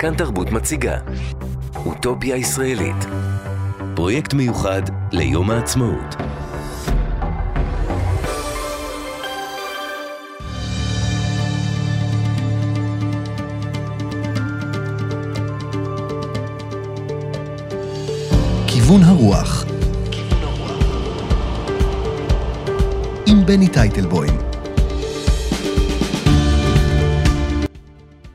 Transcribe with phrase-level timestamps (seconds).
[0.00, 0.98] כאן תרבות מציגה.
[1.86, 3.06] אוטופיה ישראלית.
[3.96, 6.14] פרויקט מיוחד ליום העצמאות.
[18.66, 19.64] כיוון הרוח.
[23.26, 24.49] עם בני טייטלבוים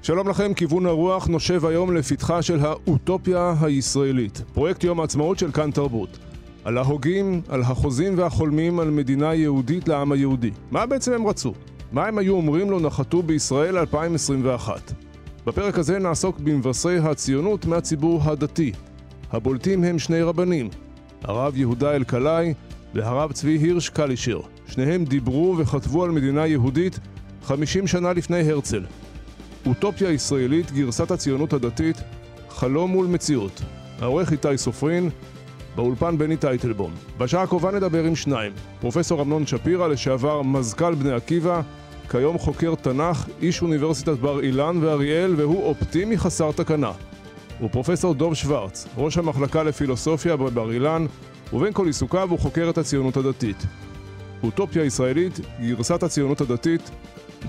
[0.06, 4.42] שלום לכם, כיוון הרוח נושב היום לפתחה של האוטופיה הישראלית.
[4.54, 6.18] פרויקט יום העצמאות של כאן תרבות.
[6.64, 10.52] על ההוגים, על החוזים והחולמים על מדינה יהודית לעם היהודי.
[10.72, 11.54] מה בעצם הם רצו?
[11.92, 14.94] מה הם היו אומרים לו נחתו בישראל 2021?
[15.46, 18.72] בפרק הזה נעסוק במבשרי הציונות מהציבור הדתי.
[19.32, 20.70] הבולטים הם שני רבנים,
[21.24, 22.54] הרב יהודה אלקלעי
[22.94, 24.40] והרב צבי הירש קלישר.
[24.68, 27.00] שניהם דיברו וכתבו על מדינה יהודית
[27.44, 28.86] 50 שנה לפני הרצל.
[29.66, 31.98] אוטופיה ישראלית, גרסת הציונות הדתית,
[32.50, 33.62] חלום מול מציאות.
[34.00, 35.10] העורך איתי סופרין,
[35.76, 36.92] באולפן בני טייטלבום.
[37.18, 38.52] בשעה הקרובה נדבר עם שניים.
[38.80, 41.62] פרופסור אמנון שפירא, לשעבר מזכ"ל בני עקיבא,
[42.10, 46.92] כיום חוקר תנ"ך, איש אוניברסיטת בר אילן ואריאל, והוא אופטימי חסר תקנה.
[47.64, 51.06] ופרופסור דוב שוורץ, ראש המחלקה לפילוסופיה בבר אילן,
[51.54, 53.66] ובין כל עיסוקיו הוא חוקר את הציונות הדתית.
[54.44, 56.92] אוטופיה ישראלית, גרסת הציונות הדתית,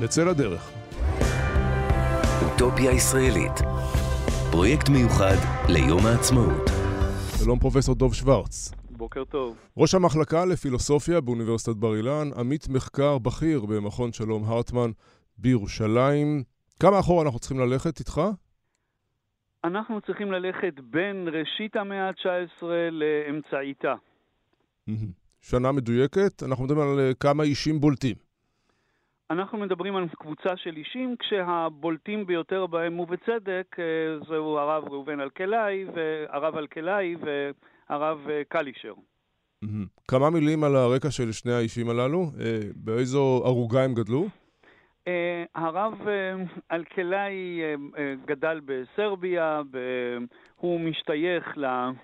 [0.00, 0.75] נצא לדרך.
[2.60, 3.52] אוטופיה ישראלית
[4.50, 5.36] פרויקט מיוחד
[5.68, 6.70] ליום העצמאות
[7.44, 8.72] שלום פרופסור דוב שוורץ.
[8.90, 9.56] בוקר טוב.
[9.76, 14.90] ראש המחלקה לפילוסופיה באוניברסיטת בר אילן, עמית מחקר בכיר במכון שלום הרטמן
[15.38, 16.42] בירושלים.
[16.80, 18.20] כמה אחורה אנחנו צריכים ללכת איתך?
[19.64, 23.94] אנחנו צריכים ללכת בין ראשית המאה ה-19 לאמצעיתה.
[25.40, 28.25] שנה מדויקת, אנחנו מדברים על אה, כמה אישים בולטים.
[29.30, 33.84] אנחנו מדברים על קבוצה של אישים, כשהבולטים ביותר בהם, ובצדק, אה,
[34.28, 38.92] זהו הרב ראובן אלקלעי, והרב אלקלעי והרב אה, קלישר.
[40.08, 42.22] כמה מילים על הרקע של שני האישים הללו?
[42.40, 44.26] אה, באיזו ערוגה הם גדלו?
[45.54, 45.94] הרב
[46.72, 47.60] אלקלעי
[48.24, 49.62] גדל בסרביה,
[50.56, 51.44] הוא משתייך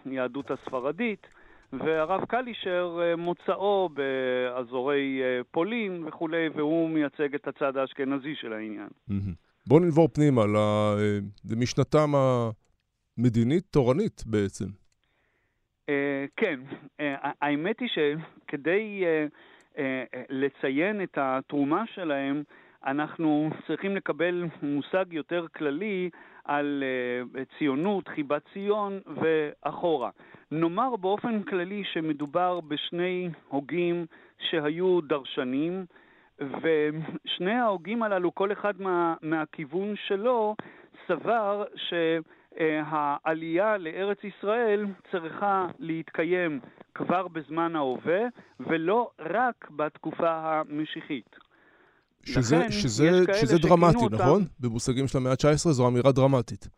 [0.04, 1.26] ליהדות הספרדית.
[1.72, 8.88] והרב קלישר אה, מוצאו באזורי אה, פולין וכולי, והוא מייצג את הצד האשכנזי של העניין.
[9.66, 10.42] בואו ננבור פנימה
[11.50, 12.12] למשנתם
[13.18, 14.64] המדינית-תורנית בעצם.
[15.88, 16.60] אה, כן,
[17.40, 19.04] האמת היא שכדי
[20.30, 22.42] לציין את התרומה שלהם,
[22.86, 26.10] אנחנו צריכים לקבל מושג יותר כללי
[26.44, 26.84] על
[27.58, 30.10] ציונות, חיבת ציון ואחורה.
[30.50, 34.06] נאמר באופן כללי שמדובר בשני הוגים
[34.38, 35.86] שהיו דרשנים,
[36.38, 40.54] ושני ההוגים הללו, כל אחד מה, מהכיוון שלו,
[41.06, 41.64] סבר
[42.56, 46.60] שהעלייה לארץ ישראל צריכה להתקיים
[46.94, 48.22] כבר בזמן ההווה,
[48.60, 51.36] ולא רק בתקופה המשיחית.
[52.24, 53.10] שזה, לכן, שזה,
[53.40, 54.44] שזה דרמטי, אותם, נכון?
[54.60, 56.68] במושגים של המאה ה-19 זו אמירה דרמטית.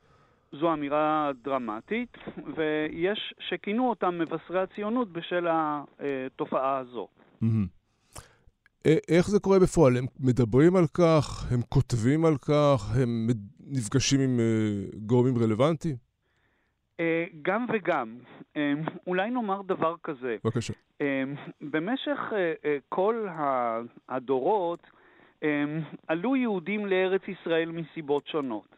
[0.52, 2.16] זו אמירה דרמטית,
[2.56, 7.08] ויש שכינו אותם מבשרי הציונות בשל התופעה הזו.
[9.08, 9.96] איך זה קורה בפועל?
[9.96, 11.52] הם מדברים על כך?
[11.52, 12.96] הם כותבים על כך?
[13.02, 13.26] הם
[13.66, 14.44] נפגשים עם אה,
[15.06, 15.96] גורמים רלוונטיים?
[17.00, 18.18] אה, גם וגם.
[18.56, 18.72] אה,
[19.06, 20.36] אולי נאמר דבר כזה.
[20.44, 20.72] בבקשה.
[21.60, 22.18] במשך
[22.88, 23.26] כל
[24.08, 24.86] הדורות
[26.06, 28.76] עלו יהודים לארץ ישראל מסיבות שונות.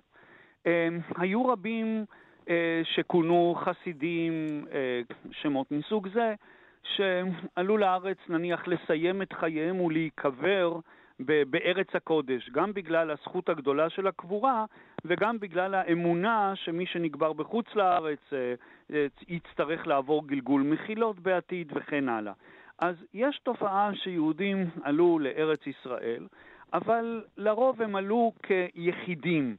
[0.66, 0.70] אמ,
[1.16, 2.04] היו רבים
[2.48, 5.00] אה, שכונו חסידים, אה,
[5.30, 6.34] שמות מסוג זה,
[6.82, 10.78] שעלו לארץ נניח לסיים את חייהם ולהיקבר
[11.20, 14.64] בארץ הקודש, גם בגלל הזכות הגדולה של הקבורה
[15.04, 22.32] וגם בגלל האמונה שמי שנקבר בחוץ לארץ אה, יצטרך לעבור גלגול מחילות בעתיד וכן הלאה.
[22.78, 26.26] אז יש תופעה שיהודים עלו לארץ ישראל,
[26.72, 29.56] אבל לרוב הם עלו כיחידים.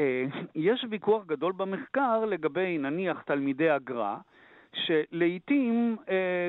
[0.00, 0.24] אה,
[0.54, 4.16] יש ויכוח גדול במחקר לגבי נניח תלמידי הגר"א,
[4.72, 6.48] שלעיתים אה,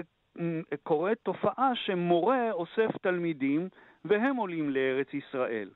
[0.83, 3.69] קורית תופעה שמורה אוסף תלמידים
[4.05, 5.69] והם עולים לארץ ישראל,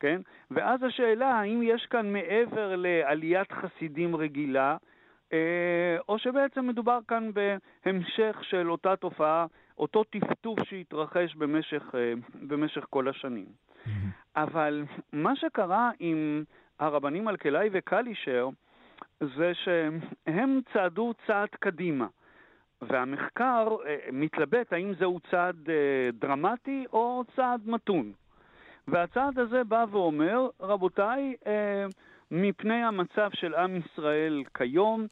[0.00, 0.20] כן?
[0.50, 4.76] ואז השאלה האם יש כאן מעבר לעליית חסידים רגילה,
[6.08, 7.30] או שבעצם מדובר כאן
[7.84, 9.46] בהמשך של אותה תופעה,
[9.78, 11.82] אותו טפטוף שהתרחש במשך,
[12.48, 13.46] במשך כל השנים.
[13.46, 13.88] Mm-hmm.
[14.36, 16.44] אבל מה שקרה עם
[16.78, 18.48] הרבנים אלקלעי וקלישר
[19.20, 22.06] זה שהם צעדו צעד קדימה.
[22.82, 28.12] והמחקר אה, מתלבט האם זהו צעד אה, דרמטי או צעד מתון.
[28.88, 31.86] והצעד הזה בא ואומר, רבותיי, אה,
[32.30, 35.06] מפני המצב של עם ישראל כיום,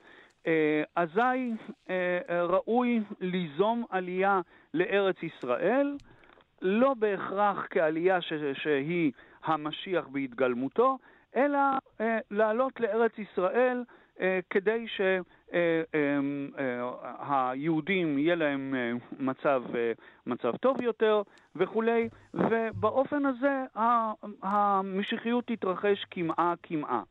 [0.46, 1.52] אה, אזי
[1.90, 4.40] אה, ראוי ליזום עלייה
[4.74, 5.96] לארץ ישראל,
[6.62, 8.32] לא בהכרח כעלייה ש-
[8.62, 9.12] שהיא
[9.44, 10.98] המשיח בהתגלמותו,
[11.36, 11.58] אלא
[12.00, 13.84] אה, לעלות לארץ ישראל
[14.50, 17.52] כדי שהיהודים אה, אה,
[18.18, 19.92] יהיה להם אה, מצב, אה,
[20.26, 21.22] מצב טוב יותר
[21.56, 23.64] וכולי, ובאופן הזה
[24.42, 27.02] המשיחיות תתרחש קמעה קמעה.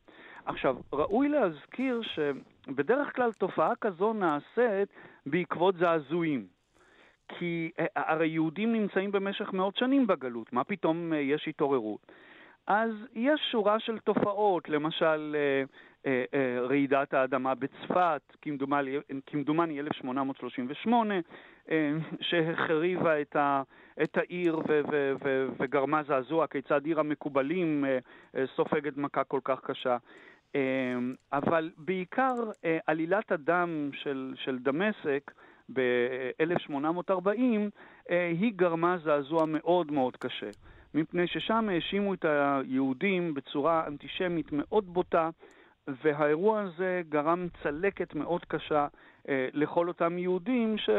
[0.45, 4.90] עכשיו, ראוי להזכיר שבדרך כלל תופעה כזו נעשית
[5.25, 6.48] בעקבות זעזועים.
[7.28, 12.12] כי אה, הרי יהודים נמצאים במשך מאות שנים בגלות, מה פתאום אה, יש התעוררות?
[12.68, 15.36] אז יש שורה של תופעות, למשל
[16.06, 21.16] אה, רעידת האדמה בצפת, כמדומני, כמדומני 1838,
[22.22, 23.62] שהחריבה את, ה,
[24.04, 27.86] את העיר ו, ו, ו, וגרמה זעזוע כיצד עיר המקובלים
[28.56, 29.98] סופגת מכה כל כך קשה.
[31.34, 32.34] אבל בעיקר
[32.88, 35.31] עלילת הדם של, של דמשק
[35.74, 37.31] ב-1840,
[38.10, 40.50] היא גרמה זעזוע מאוד מאוד קשה.
[40.98, 45.30] מפני ששם האשימו את היהודים בצורה אנטישמית מאוד בוטה,
[45.88, 48.88] והאירוע הזה גרם צלקת מאוד קשה
[49.30, 50.90] אה, לכל אותם יהודים ש...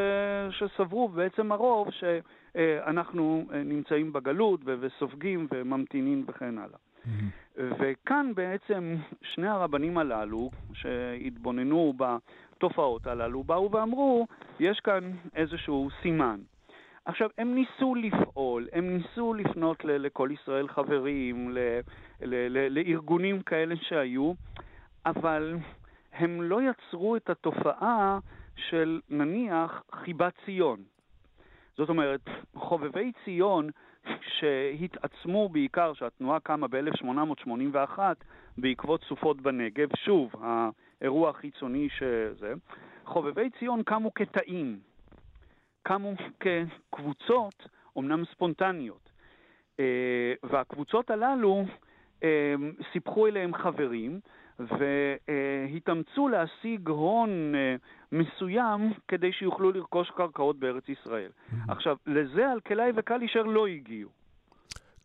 [0.51, 6.79] שסברו בעצם הרוב שאנחנו אה, נמצאים בגלות וסופגים וממתינים וכן הלאה.
[6.79, 7.61] Mm-hmm.
[7.81, 14.27] וכאן בעצם שני הרבנים הללו, שהתבוננו בתופעות הללו, באו ואמרו,
[14.61, 16.39] יש כאן איזשהו סימן.
[17.09, 21.79] עכשיו, הם ניסו לפעול, הם ניסו לפנות ל- לכל ישראל חברים, ל-
[22.21, 24.33] ל- ל- לארגונים כאלה שהיו,
[25.07, 25.57] אבל
[26.13, 28.19] הם לא יצרו את התופעה
[28.57, 30.83] של נניח חיבת ציון.
[31.77, 32.21] זאת אומרת,
[32.55, 33.71] חובבי ציון
[34.21, 37.99] שהתעצמו בעיקר, שהתנועה קמה ב-1881
[38.59, 42.55] בעקבות סופות בנגב, שוב, האירוע החיצוני שזה,
[43.05, 44.88] חובבי ציון קמו כתאים,
[45.89, 47.69] קמו כקבוצות,
[47.99, 49.11] אמנם ספונטניות,
[49.81, 49.85] אה,
[50.51, 51.65] והקבוצות הללו
[52.25, 52.55] אה,
[52.93, 54.21] סיפחו אליהם חברים,
[54.59, 57.77] והתאמצו להשיג הון אה,
[58.13, 61.31] מסוים כדי שיוכלו לרכוש קרקעות בארץ ישראל.
[61.69, 64.11] עכשיו, לזה אלקלעי וקלישר לא הגיעו.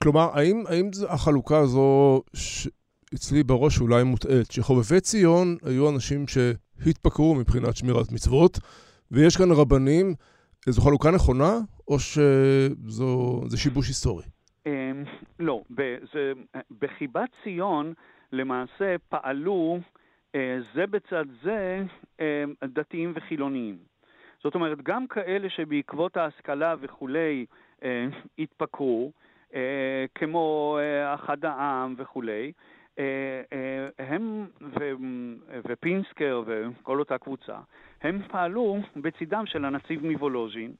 [0.03, 2.68] כלומר, האם, האם החלוקה הזו, ש...
[3.15, 8.59] אצלי בראש אולי מוטעית, שחובבי ציון היו אנשים שהתפקרו מבחינת שמירת מצוות,
[9.12, 10.15] ויש כאן רבנים,
[10.71, 11.51] זו חלוקה נכונה,
[11.88, 14.24] או שזה שיבוש היסטורי?
[14.65, 15.04] אמ,
[15.39, 15.62] לא,
[16.80, 17.94] בחיבת ציון
[18.31, 19.80] למעשה פעלו
[20.36, 21.83] אה, זה בצד זה
[22.19, 23.77] אה, דתיים וחילוניים.
[24.44, 27.45] זאת אומרת, גם כאלה שבעקבות ההשכלה וכולי
[27.83, 28.06] אה,
[28.39, 29.12] התפקרו,
[30.15, 30.77] כמו
[31.13, 32.51] אחד העם וכולי,
[34.00, 34.45] הם
[35.65, 37.57] ופינסקר וכל אותה קבוצה,
[38.03, 40.73] הם פעלו בצידם של הנציב מוולוז'ין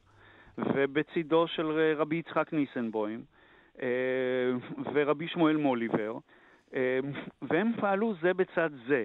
[0.57, 3.23] ובצידו של רבי יצחק ניסנבוים
[4.93, 6.17] ורבי שמואל מוליבר,
[6.73, 6.79] אמ,
[7.41, 9.03] והם פעלו זה בצד זה.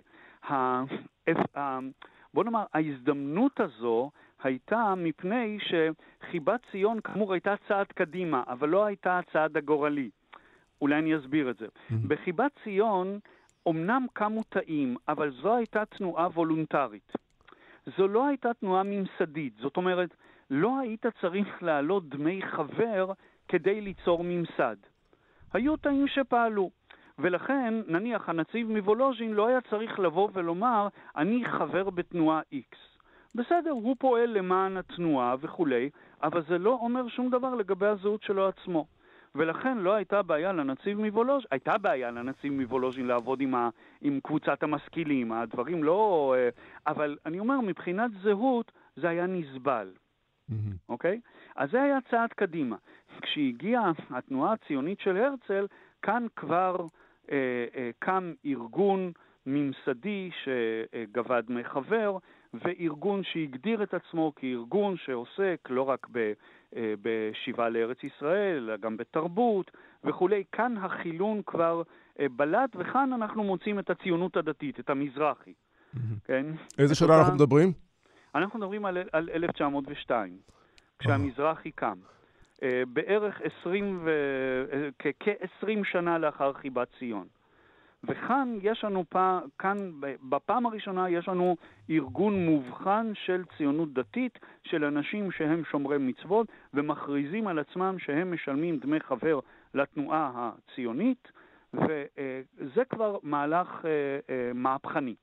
[2.35, 4.11] בוא נאמר, ההזדמנות הזו
[4.43, 10.11] הייתה מפני שחיבת ציון כאמור הייתה צעד קדימה, אבל לא הייתה הצעד הגורלי.
[10.81, 11.67] אולי אני אסביר את זה.
[11.67, 11.95] Mm-hmm.
[12.09, 13.19] בחיבת ציון
[13.69, 17.13] אמנם קמו תאים, אבל זו הייתה תנועה וולונטרית.
[17.97, 20.15] זו לא הייתה תנועה ממסדית, זאת אומרת,
[20.51, 23.13] לא היית צריך להעלות דמי חבר
[23.49, 24.77] כדי ליצור ממסד.
[25.53, 26.71] היו תאים שפעלו.
[27.19, 32.77] ולכן, נניח, הנציב מוולוז'ין לא היה צריך לבוא ולומר, אני חבר בתנועה X.
[33.35, 35.91] בסדר, הוא פועל למען התנועה וכולי,
[36.23, 38.87] אבל זה לא אומר שום דבר לגבי הזהות שלו עצמו.
[39.35, 43.69] ולכן לא הייתה בעיה לנציב מוולוז'ין, הייתה בעיה לנציב מוולוז'ין לעבוד עם, ה,
[44.01, 46.35] עם קבוצת המשכילים, הדברים לא...
[46.39, 46.49] אה,
[46.87, 49.93] אבל אני אומר, מבחינת זהות זה היה נסבל,
[50.89, 51.17] אוקיי?
[51.17, 51.19] Mm-hmm.
[51.19, 51.53] Okay?
[51.57, 52.77] אז זה היה צעד קדימה.
[53.23, 55.67] כשהגיעה התנועה הציונית של הרצל,
[56.03, 56.87] כאן כבר
[57.33, 57.37] אה,
[57.77, 59.13] אה, קם ארגון
[59.47, 62.19] ממסדי שגבה דמי חבר,
[62.55, 66.33] וארגון שהגדיר את עצמו כארגון שעוסק לא רק ב,
[66.77, 69.71] בשיבה לארץ ישראל, גם בתרבות
[70.05, 70.45] וכולי.
[70.53, 71.83] כאן החילון כבר
[72.19, 75.53] בלט, וכאן אנחנו מוצאים את הציונות הדתית, את המזרחי.
[76.25, 76.47] כן?
[76.79, 77.19] איזה שנה.
[77.19, 77.73] אנחנו מדברים?
[78.35, 80.39] אנחנו מדברים על, על 1902,
[80.99, 81.99] כשהמזרחי קם.
[82.63, 84.11] אה, בערך 20 ו...
[84.73, 87.27] אה, כ-20 שנה לאחר חיבת ציון.
[88.05, 89.39] וכאן יש לנו, פע...
[89.59, 89.91] כאן
[90.29, 91.57] בפעם הראשונה יש לנו
[91.91, 98.79] ארגון מובחן של ציונות דתית, של אנשים שהם שומרי מצוות ומכריזים על עצמם שהם משלמים
[98.79, 99.39] דמי חבר
[99.75, 101.29] לתנועה הציונית,
[101.75, 103.69] וזה כבר מהלך
[104.55, 105.15] מהפכני.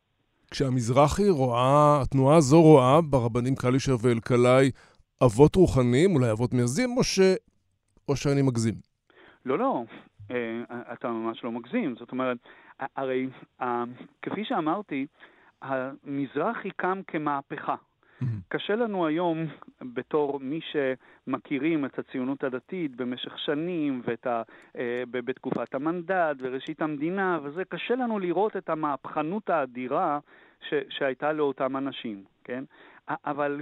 [0.52, 4.72] כשהמזרחי רואה, התנועה הזו רואה ברבנים קלישר ואלקלעי
[5.24, 7.20] אבות רוחניים, אולי אבות מייסדים, או, ש...
[8.10, 8.76] או שאני מגזים?
[9.46, 9.84] לא, לא,
[10.94, 11.96] אתה ממש לא מגזים.
[11.96, 12.38] זאת אומרת,
[12.96, 13.30] הרי
[14.22, 15.06] כפי שאמרתי,
[15.62, 17.76] המזרחי קם כמהפכה.
[18.48, 19.46] קשה לנו היום,
[19.82, 24.42] בתור מי שמכירים את הציונות הדתית במשך שנים, ואת ה,
[24.78, 30.20] אה, בתקופת המנדט וראשית המדינה, וזה, קשה לנו לראות את המהפכנות האדירה
[30.70, 32.64] ש, שהייתה לאותם אנשים, כן?
[33.08, 33.62] אבל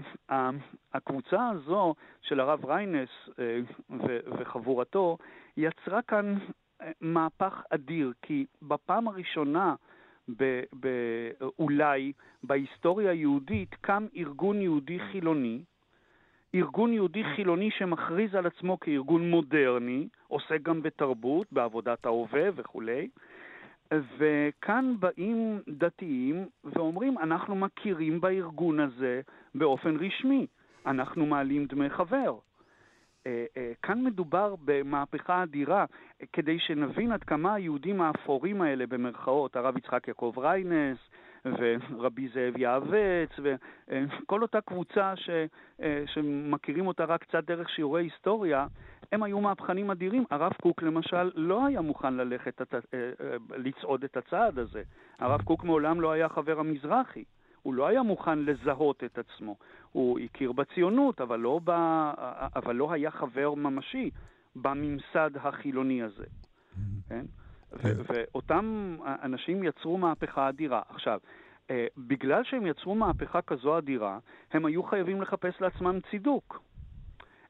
[0.94, 3.10] הקבוצה הזו של הרב ריינס
[3.40, 3.60] אה,
[4.40, 5.18] וחבורתו
[5.58, 6.38] יצרה כאן
[6.82, 9.76] אה, מהפך אדיר, כי בפעם הראשונה
[10.38, 10.88] ב, ב,
[11.60, 12.14] אולי
[12.44, 15.64] בהיסטוריה היהודית קם ארגון יהודי חילוני,
[16.56, 23.10] ארגון יהודי חילוני שמכריז על עצמו כארגון מודרני, עוסק גם בתרבות, בעבודת ההווה וכולי,
[24.18, 29.22] וכאן באים דתיים ואומרים, אנחנו מכירים בארגון הזה
[29.56, 30.48] באופן רשמי,
[30.86, 32.36] אנחנו מעלים דמי חבר.
[33.28, 35.86] אה, אה, כאן מדובר במהפכה אדירה,
[36.34, 40.98] כדי שנבין עד כמה היהודים האפורים האלה, במרכאות, הרב יצחק יעקב ריינס,
[41.46, 45.30] ורבי זאב יעבץ, וכל אותה קבוצה ש,
[45.82, 48.68] אה, שמכירים אותה רק קצת דרך שיעורי היסטוריה,
[49.14, 50.24] הם היו מהפכנים אדירים.
[50.32, 52.62] הרב קוק למשל לא היה מוכן ללכת,
[53.50, 54.84] לצעוד את הצעד הזה.
[55.20, 57.24] הרב קוק מעולם לא היה חבר המזרחי.
[57.62, 59.56] הוא לא היה מוכן לזהות את עצמו.
[59.92, 61.72] הוא הכיר בציונות, אבל לא, ב...
[62.56, 64.10] אבל לא היה חבר ממשי
[64.56, 66.26] בממסד החילוני הזה.
[67.10, 67.26] כן?
[67.82, 70.82] ואותם אנשים יצרו מהפכה אדירה.
[70.90, 71.20] עכשיו,
[71.70, 74.20] אה, בגלל שהם יצרו מהפכה כזו אדירה,
[74.52, 76.62] הם היו חייבים לחפש לעצמם צידוק.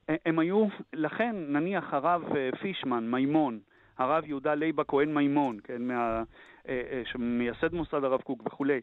[0.08, 3.60] הם היו, לכן, נניח הרב אה, פישמן, מימון,
[3.98, 6.24] הרב יהודה לייבה כהן מימון, כן, מה,
[6.68, 8.82] אה, אה, שמייסד מוסד הרב קוק וכולי.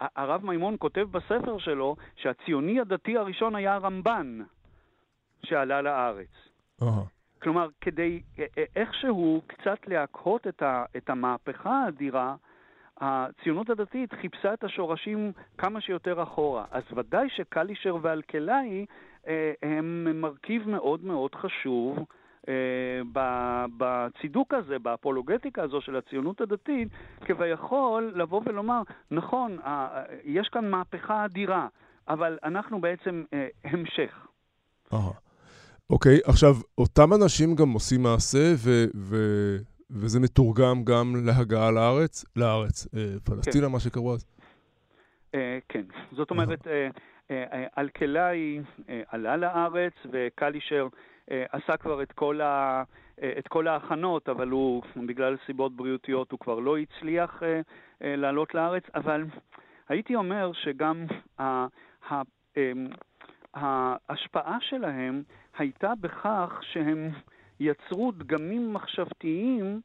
[0.00, 4.38] הרב מימון כותב בספר שלו שהציוני הדתי הראשון היה הרמב"ן
[5.44, 6.48] שעלה לארץ.
[6.80, 6.84] Uh-huh.
[7.42, 8.22] כלומר, כדי
[8.76, 12.36] איכשהו קצת להקהות את, ה, את המהפכה האדירה,
[13.00, 16.64] הציונות הדתית חיפשה את השורשים כמה שיותר אחורה.
[16.70, 18.86] אז ודאי שקלישר ואלקלעי
[19.62, 21.98] הם מרכיב מאוד מאוד חשוב
[22.48, 22.54] אה,
[23.76, 26.88] בצידוק הזה, באפולוגטיקה הזו של הציונות הדתית,
[27.24, 29.58] כביכול לבוא ולומר, נכון,
[30.24, 31.68] יש כאן מהפכה אדירה,
[32.08, 34.26] אבל אנחנו בעצם אה, המשך.
[35.90, 39.56] אוקיי, okay, עכשיו, אותם אנשים גם עושים מעשה, ו-
[39.94, 43.72] וזה מתורגם גם להגעה לארץ, לארץ, אה, פלסטינה, כן.
[43.72, 44.26] מה שקראו אז?
[45.68, 46.66] כן, זאת אומרת,
[47.78, 48.60] אלקלעי
[49.08, 50.88] עלה לארץ, וקלישר
[51.30, 52.82] אה, עשה כבר את כל, ה,
[53.22, 57.60] אה, את כל ההכנות, אבל הוא, בגלל סיבות בריאותיות, הוא כבר לא הצליח אה,
[58.16, 59.24] לעלות לארץ, אבל
[59.88, 61.04] הייתי אומר שגם
[61.38, 61.66] ה,
[62.10, 62.22] ה,
[63.54, 65.22] ההשפעה שלהם
[65.58, 67.10] הייתה בכך שהם
[67.60, 69.80] יצרו דגמים מחשבתיים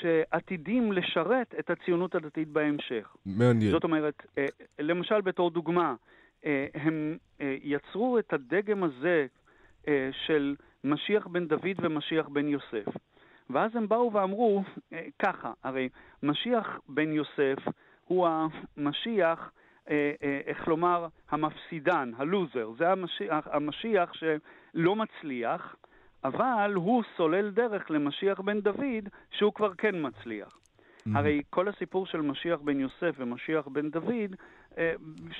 [0.00, 3.16] שעתידים לשרת את הציונות הדתית בהמשך.
[3.26, 3.70] מעניין.
[3.70, 4.26] זאת אומרת,
[4.78, 5.94] למשל בתור דוגמה,
[6.74, 9.26] הם יצרו את הדגם הזה
[10.26, 12.86] של משיח בן דוד ומשיח בן יוסף.
[13.50, 14.62] ואז הם באו ואמרו
[14.92, 15.88] אה, ככה, הרי
[16.22, 17.58] משיח בן יוסף
[18.04, 19.50] הוא המשיח,
[19.90, 22.70] אה, אה, איך לומר, המפסידן, הלוזר.
[22.78, 25.76] זה המשיח, המשיח שלא מצליח,
[26.24, 30.48] אבל הוא סולל דרך למשיח בן דוד שהוא כבר כן מצליח.
[30.48, 31.18] Mm-hmm.
[31.18, 34.36] הרי כל הסיפור של משיח בן יוסף ומשיח בן דוד,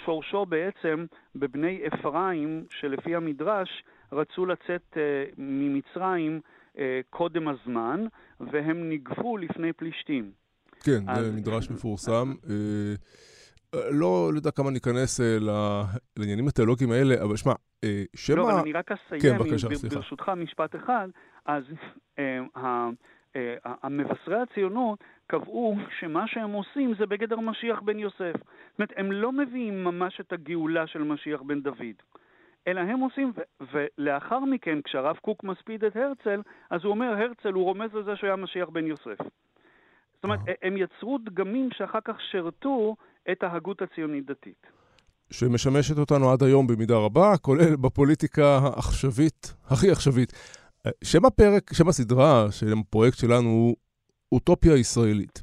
[0.04, 1.06] שורשו בעצם
[1.36, 6.40] בבני אפרים, שלפי המדרש רצו לצאת אה, ממצרים
[6.78, 8.06] אה, קודם הזמן,
[8.40, 10.30] והם ניגפו לפני פלישתים.
[10.84, 11.24] כן, אז...
[11.24, 12.34] זה מדרש מפורסם.
[13.74, 15.20] אה, לא יודע כמה ניכנס
[16.18, 17.52] לעניינים התיאולוגיים האלה, אבל שמע,
[18.16, 18.36] שמא...
[18.36, 19.96] לא, אבל אני רק אסיים, כן, בבקשה, סליחה.
[19.96, 21.08] ברשותך משפט אחד,
[21.46, 21.64] אז
[23.64, 28.32] המבשרי הציונות קבעו שמה שהם עושים זה בגדר משיח בן יוסף.
[28.32, 31.96] זאת אומרת, הם לא מביאים ממש את הגאולה של משיח בן דוד.
[32.66, 33.32] אלא הם עושים,
[33.72, 38.26] ולאחר מכן, כשהרב קוק מספיד את הרצל, אז הוא אומר, הרצל, הוא רומז לזה שהוא
[38.26, 39.18] היה משיח בן יוסף.
[40.14, 40.54] זאת אומרת, אה.
[40.62, 42.96] הם יצרו דגמים שאחר כך שירתו
[43.32, 44.66] את ההגות הציונית-דתית.
[45.30, 50.32] שמשמשת אותנו עד היום במידה רבה, כולל בפוליטיקה העכשווית, הכי עכשווית.
[50.86, 53.76] אה, שם הפרק, שם הסדרה של הפרויקט שלנו הוא
[54.32, 55.42] אוטופיה ישראלית.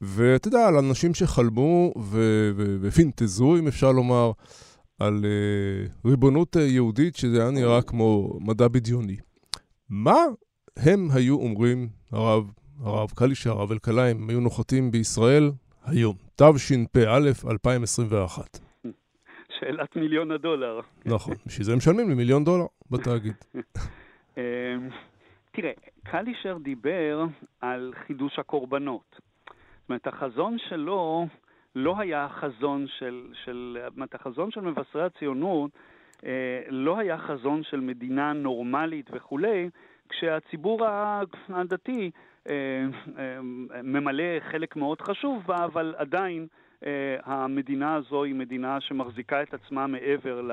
[0.00, 1.92] ואתה יודע, על אנשים שחלמו
[2.80, 4.32] ופינטזו, אם אפשר לומר,
[4.98, 9.16] על uh, ריבונות uh, יהודית, שזה היה נראה כמו מדע בדיוני.
[9.88, 10.16] מה
[10.76, 12.50] הם היו אומרים, הרב,
[12.80, 15.50] הרב קלישר, הרב אלקלעי, היו נוחתים בישראל
[15.84, 17.18] היום, תשפ"א
[17.50, 18.58] 2021.
[19.60, 20.80] שאלת מיליון הדולר.
[21.06, 23.34] נכון, בשביל זה משלמים לי מיליון דולר בתאגיד.
[24.36, 24.42] אמ,
[25.52, 25.72] תראה,
[26.04, 27.24] קלישר דיבר
[27.60, 29.14] על חידוש הקורבנות.
[29.14, 31.26] זאת אומרת, החזון שלו
[31.74, 35.70] לא היה החזון של, של, זאת אומרת, החזון של מבשרי הציונות
[36.24, 39.70] אה, לא היה חזון של מדינה נורמלית וכולי,
[40.12, 40.86] כשהציבור
[41.48, 42.10] הדתי
[42.48, 42.54] אה,
[43.18, 43.42] אה,
[43.82, 46.46] ממלא חלק מאוד חשוב בה, אבל עדיין
[46.86, 50.52] אה, המדינה הזו היא מדינה שמחזיקה את עצמה מעבר ל,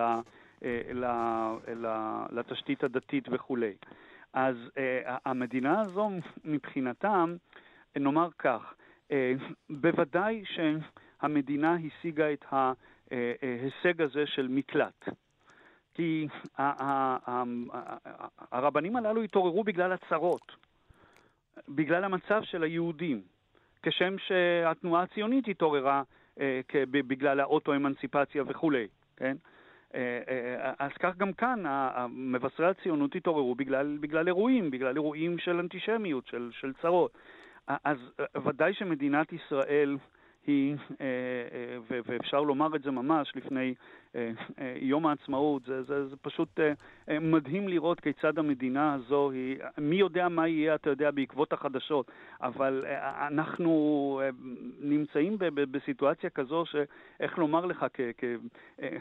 [2.31, 3.73] לתשתית הדתית וכולי.
[4.33, 4.55] אז
[5.25, 6.09] המדינה הזו
[6.45, 7.35] מבחינתם,
[7.95, 8.73] נאמר כך,
[9.69, 15.05] בוודאי שהמדינה השיגה את ההישג הזה של מקלט.
[15.99, 16.27] כי
[18.51, 20.55] הרבנים הללו התעוררו בגלל הצרות,
[21.69, 23.21] בגלל המצב של היהודים,
[23.83, 26.03] כשם שהתנועה הציונית התעוררה
[26.39, 28.87] אה, בגלל האוטו-אמנציפציה וכולי,
[29.17, 29.37] כן?
[29.95, 31.63] אה, אה, אז כך גם כאן,
[32.09, 37.17] מבשרי הציונות התעוררו בגלל, בגלל אירועים, בגלל אירועים של אנטישמיות, של, של צרות.
[37.67, 37.97] אז
[38.45, 39.97] ודאי שמדינת ישראל
[40.49, 41.05] היא, אה,
[41.91, 43.73] אה, ואפשר לומר את זה ממש לפני
[44.15, 44.31] אה,
[44.75, 46.59] יום העצמאות, זה, זה, זה פשוט
[47.21, 52.85] מדהים לראות כיצד המדינה הזו היא, מי יודע מה יהיה, אתה יודע, בעקבות החדשות, אבל
[53.27, 54.21] אנחנו
[54.79, 58.23] נמצאים בסיטואציה כזו שאיך לומר לך, כ, כ,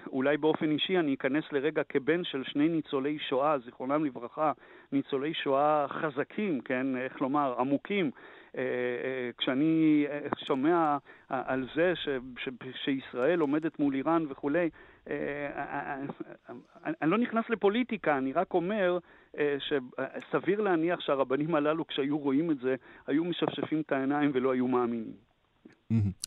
[0.06, 4.52] אולי באופן אישי אני אכנס לרגע כבן של שני ניצולי שואה, זיכרונם לברכה,
[4.92, 8.10] ניצולי שואה חזקים, כן, איך לומר, עמוקים.
[8.58, 10.96] אה, אה, כשאני אה, שומע
[11.28, 12.08] על זה ש,
[12.44, 12.48] ש,
[12.84, 14.68] שישראל עומדת מול איראן וכולי,
[17.02, 18.98] אני לא נכנס לפוליטיקה, אני רק אומר
[19.58, 22.74] שסביר להניח שהרבנים הללו, כשהיו רואים את זה,
[23.06, 25.12] היו משפשפים את העיניים ולא היו מאמינים.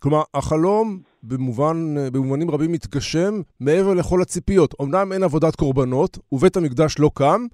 [0.02, 4.74] כלומר, החלום במובן, במובנים רבים מתגשם מעבר לכל הציפיות.
[4.82, 7.46] אמנם אין עבודת קורבנות, ובית המקדש לא קם,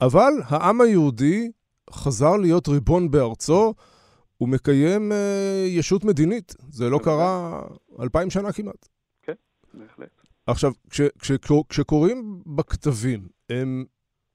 [0.00, 1.50] אבל העם היהודי
[1.90, 3.74] חזר להיות ריבון בארצו,
[4.44, 6.54] הוא מקיים אה, ישות מדינית.
[6.58, 7.60] זה לא קרה
[8.00, 8.88] אלפיים שנה כמעט.
[9.22, 9.32] כן,
[9.74, 10.08] בהחלט.
[10.46, 11.32] עכשיו, כש, כש,
[11.68, 13.84] כשקוראים בכתבים, הם...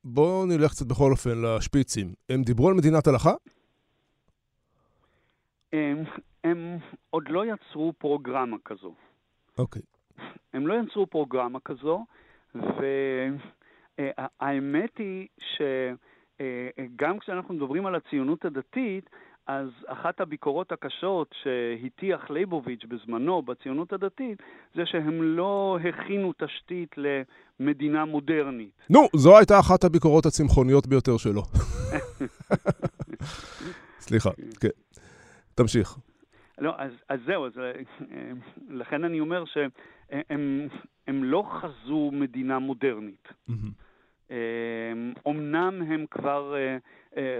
[0.03, 2.13] בואו נלך קצת בכל אופן לשפיצים.
[2.29, 3.33] הם דיברו על מדינת הלכה?
[5.73, 6.03] הם,
[6.43, 6.77] הם
[7.09, 8.93] עוד לא יצרו פרוגרמה כזו.
[9.57, 9.81] אוקיי.
[10.53, 12.05] הם לא יצרו פרוגרמה כזו,
[13.99, 19.09] והאמת היא שגם כשאנחנו מדברים על הציונות הדתית,
[19.49, 24.37] אז אחת הביקורות הקשות שהטיח ליבוביץ' בזמנו בציונות הדתית,
[24.75, 28.71] זה שהם לא הכינו תשתית למדינה מודרנית.
[28.89, 31.41] נו, זו הייתה אחת הביקורות הצמחוניות ביותר שלו.
[34.07, 34.67] סליחה, כן.
[35.55, 35.97] תמשיך.
[36.57, 37.71] לא, אז, אז זהו, אז, אה,
[38.69, 43.27] לכן אני אומר שהם לא חזו מדינה מודרנית.
[45.25, 46.77] אומנם הם כבר אה,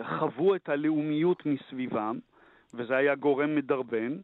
[0.03, 2.19] חוו את הלאומיות מסביבם,
[2.73, 4.17] וזה היה גורם מדרבן,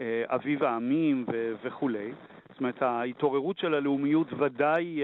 [0.00, 2.12] אה, אביב העמים ו- וכולי.
[2.48, 5.00] זאת אומרת, ההתעוררות של הלאומיות ודאי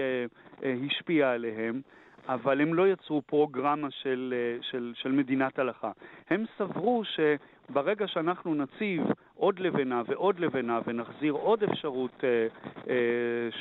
[0.63, 1.81] השפיעה עליהם,
[2.27, 5.91] אבל הם לא יצרו פרוגרמה של, של, של מדינת הלכה.
[6.29, 9.03] הם סברו שברגע שאנחנו נציב
[9.39, 12.29] עוד לבנה ועוד לבנה ונחזיר עוד אפשרות אה,
[12.89, 12.95] אה,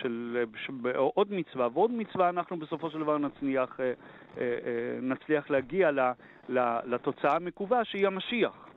[0.00, 3.92] של, של עוד מצווה ועוד מצווה, אנחנו בסופו של דבר נצליח, אה, אה,
[4.40, 6.00] אה, נצליח להגיע ל,
[6.48, 8.68] ל, לתוצאה המקווה שהיא המשיח.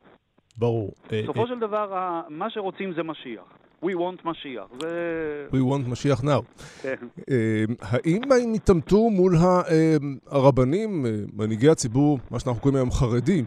[0.58, 0.92] ברור.
[1.12, 3.44] בסופו אה, של דבר, מה שרוצים זה משיח.
[3.86, 4.66] We want משיח.
[4.80, 5.48] זה...
[5.52, 6.62] We want משיח now.
[6.82, 6.96] כן.
[7.32, 9.62] אה, האם הם התעמתו מול אה,
[10.28, 13.46] הרבנים, מנהיגי הציבור, מה שאנחנו קוראים היום חרדים?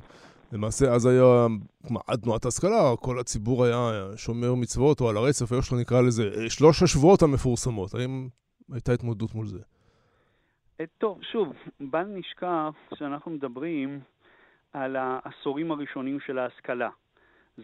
[0.55, 1.47] למעשה אז היה
[2.07, 6.51] עד תנועת ההשכלה, כל הציבור היה שומר מצוות, או על הרצף, איך שלא נקרא לזה,
[6.51, 7.95] שלוש השבועות המפורסמות.
[7.95, 8.29] האם
[8.73, 9.59] הייתה התמודדות מול זה?
[10.99, 14.01] טוב, שוב, בל נשכח שאנחנו מדברים
[14.73, 16.91] על העשורים הראשונים של ההשכלה.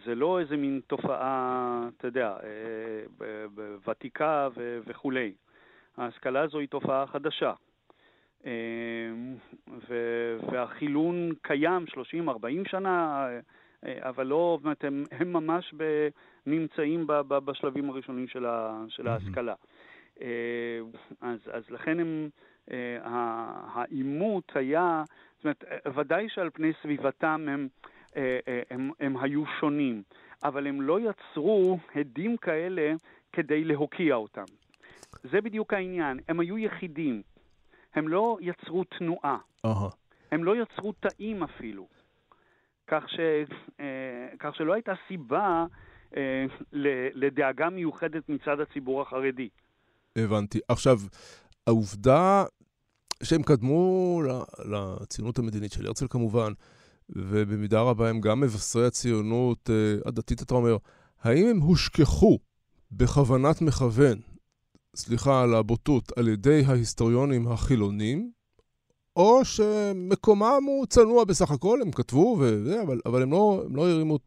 [0.05, 4.49] זה לא איזה מין תופעה, אתה יודע, אה, ותיקה
[4.87, 5.33] וכולי.
[5.97, 7.53] ההשכלה הזו היא תופעה חדשה.
[8.45, 8.51] אה,
[10.51, 11.85] והחילון קיים
[12.27, 13.27] 30-40 שנה,
[13.85, 16.07] אה, אבל לא, זאת אומרת, הם, הם ממש ב,
[16.45, 19.53] נמצאים ב, ב, בשלבים הראשונים של, ה, של ההשכלה.
[21.21, 22.29] אז, אז לכן הם,
[23.73, 25.03] העימות היה,
[25.37, 25.63] זאת אומרת,
[25.95, 27.67] ודאי שעל פני סביבתם הם,
[28.15, 30.03] אה, אה, הם, הם היו שונים,
[30.43, 32.93] אבל הם לא יצרו הדים כאלה
[33.33, 34.43] כדי להוקיע אותם.
[35.23, 37.21] זה בדיוק העניין, הם היו יחידים,
[37.93, 39.95] הם לא יצרו תנועה, uh-huh.
[40.31, 41.87] הם לא יצרו תאים אפילו.
[42.87, 43.19] כך, ש,
[44.39, 45.65] כך שלא הייתה סיבה
[47.13, 49.49] לדאגה מיוחדת מצד הציבור החרדי.
[50.15, 50.59] הבנתי.
[50.67, 50.99] עכשיו,
[51.67, 52.43] העובדה
[53.23, 54.21] שהם קדמו
[54.65, 56.51] לציונות המדינית של הרצל כמובן,
[57.09, 59.69] ובמידה רבה הם גם מבשרי הציונות
[60.05, 60.77] הדתית, אתה אומר,
[61.21, 62.39] האם הם הושכחו
[62.91, 64.17] בכוונת מכוון,
[64.95, 68.31] סליחה על הבוטות, על ידי ההיסטוריונים החילונים,
[69.15, 73.87] או שמקומם הוא צנוע בסך הכל, הם כתבו, וזה, אבל, אבל הם, לא, הם לא
[73.87, 74.17] הרימו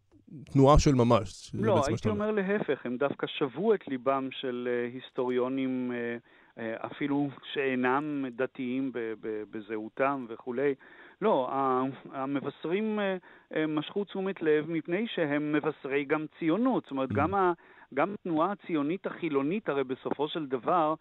[0.53, 1.51] תנועה של ממש.
[1.55, 7.29] לא, הייתי אומר להפך, הם דווקא שבו את ליבם של uh, היסטוריונים, uh, uh, אפילו
[7.53, 8.93] שאינם דתיים
[9.51, 10.75] בזהותם וכולי.
[11.23, 11.49] לא,
[12.13, 12.99] המבשרים
[13.69, 16.83] משכו תשומת לב מפני שהם מבשרי גם ציונות.
[16.83, 17.53] זאת אומרת, גם, ה,
[17.95, 20.95] גם התנועה הציונית החילונית, הרי בסופו של דבר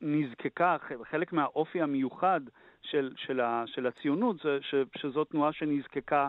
[0.00, 0.76] נזקקה,
[1.10, 2.40] חלק מהאופי המיוחד
[2.82, 6.28] של, של, ה, של הציונות, זה, ש, שזו תנועה שנזקקה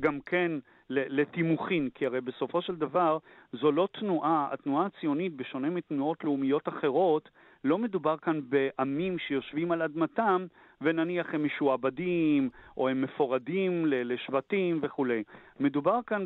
[0.00, 0.52] גם כן
[0.88, 3.18] לתימוכין, כי הרי בסופו של דבר
[3.52, 7.28] זו לא תנועה, התנועה הציונית, בשונה מתנועות לאומיות אחרות,
[7.64, 10.46] לא מדובר כאן בעמים שיושבים על אדמתם
[10.80, 15.22] ונניח הם משועבדים או הם מפורדים לשבטים וכולי.
[15.60, 16.24] מדובר כאן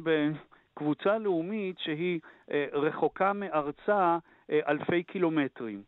[0.75, 4.19] בקבוצה לאומית שהיא אה, רחוקה מארצה
[4.51, 5.83] אה, אלפי קילומטרים.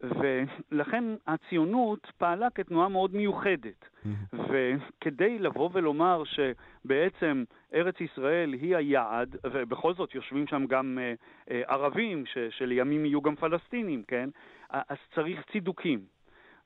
[0.00, 3.84] ולכן הציונות פעלה כתנועה מאוד מיוחדת.
[3.84, 4.36] Mm-hmm.
[4.36, 11.14] וכדי לבוא ולומר שבעצם ארץ ישראל היא היעד, ובכל זאת יושבים שם גם אה,
[11.50, 14.28] אה, ערבים, ש, שלימים יהיו גם פלסטינים, כן?
[14.70, 16.00] אז צריך צידוקים.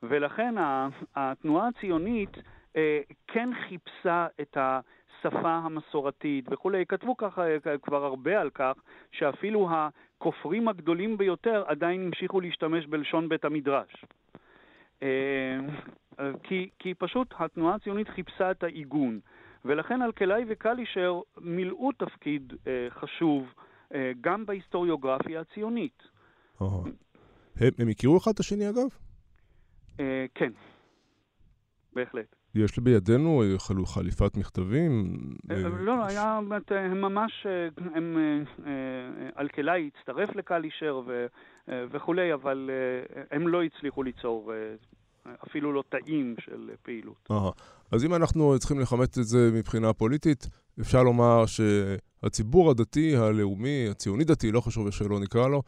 [0.03, 0.55] ולכן
[1.17, 2.37] התנועה הציונית
[2.77, 4.57] אה, כן חיפשה את
[5.27, 6.87] השפה המסורתית וכולי.
[6.87, 7.43] כתבו ככה
[7.83, 8.73] כבר הרבה על כך,
[9.13, 14.05] שאפילו הכופרים הגדולים ביותר עדיין המשיכו להשתמש בלשון בית המדרש.
[15.03, 15.59] אה,
[16.43, 19.21] כי, כי פשוט התנועה הציונית חיפשה את העיגון,
[19.65, 23.47] ולכן אלקלעי וקלישר מילאו תפקיד אה, חשוב
[23.95, 26.03] אה, גם בהיסטוריוגרפיה הציונית.
[27.57, 28.89] הם, הם הכירו אחד את השני אגב?
[30.01, 30.53] אה, כן,
[31.93, 32.42] בהחלט.
[32.55, 33.43] יש בידינו
[33.85, 35.17] חליפת מכתבים?
[35.51, 37.47] אה, אה, לא, היה, הם ממש,
[37.95, 38.17] הם,
[39.39, 41.03] אלקלעי הצטרף לקלישר
[41.69, 42.71] וכולי, אבל
[43.31, 44.53] הם לא הצליחו ליצור
[45.49, 47.29] אפילו לא תאים של פעילות.
[47.93, 50.49] אז אם אנחנו צריכים לכמת את זה מבחינה פוליטית,
[50.81, 55.63] אפשר לומר שהציבור הדתי, הלאומי, הציוני-דתי, לא חשוב איך שלא נקרא לו,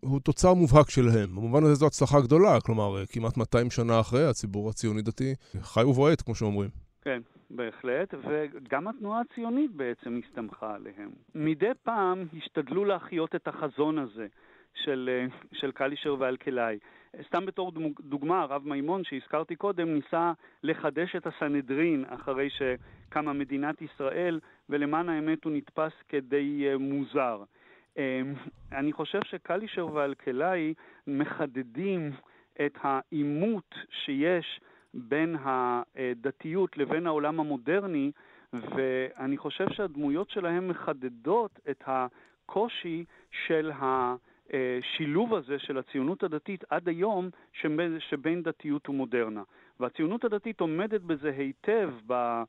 [0.00, 1.30] הוא תוצר מובהק שלהם.
[1.36, 6.34] במובן הזה זו הצלחה גדולה, כלומר, כמעט 200 שנה אחרי, הציבור הציוני-דתי חי ובועט, כמו
[6.34, 6.70] שאומרים.
[7.02, 7.20] כן,
[7.50, 11.10] בהחלט, וגם התנועה הציונית בעצם הסתמכה עליהם.
[11.34, 14.26] מדי פעם השתדלו להחיות את החזון הזה
[14.74, 16.78] של, של קלישר ואלקלעי.
[17.26, 24.40] סתם בתור דוגמה, הרב מימון שהזכרתי קודם ניסה לחדש את הסנהדרין אחרי שקמה מדינת ישראל,
[24.68, 27.42] ולמען האמת הוא נתפס כדי אה, מוזר.
[27.96, 28.34] אמ,
[28.72, 30.74] אני חושב שקלישר ואלקלעי
[31.06, 32.10] מחדדים
[32.66, 34.60] את העימות שיש
[34.94, 38.10] בין הדתיות לבין העולם המודרני,
[38.52, 43.04] ואני חושב שהדמויות שלהם מחדדות את הקושי
[43.46, 47.30] של השילוב הזה של הציונות הדתית עד היום
[48.00, 49.42] שבין דתיות ומודרנה.
[49.80, 52.42] והציונות הדתית עומדת בזה היטב אה,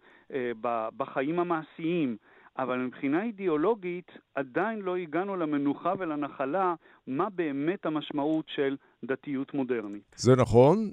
[0.97, 2.17] בחיים המעשיים.
[2.57, 6.73] אבל מבחינה אידיאולוגית עדיין לא הגענו למנוחה ולנחלה
[7.07, 10.15] מה באמת המשמעות של דתיות מודרנית.
[10.15, 10.91] זה נכון,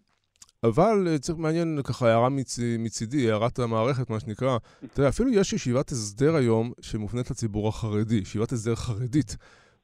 [0.64, 2.58] אבל אה, צריך מעניין ככה הערה מצ...
[2.78, 4.58] מצידי, הערת המערכת, מה שנקרא.
[4.92, 9.36] תראה, אפילו יש ישיבת הסדר היום שמופנית לציבור החרדי, ישיבת הסדר חרדית.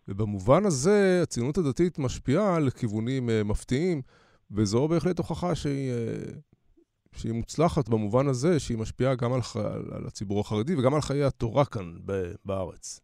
[0.09, 4.03] ובמובן הזה הציונות הדתית משפיעה על כיוונים uh, מפתיעים,
[4.51, 6.54] וזו בהחלט הוכחה שהיא uh,
[7.17, 11.25] שהיא מוצלחת במובן הזה שהיא משפיעה גם על, על, על הציבור החרדי וגם על חיי
[11.25, 11.93] התורה כאן
[12.45, 13.01] בארץ.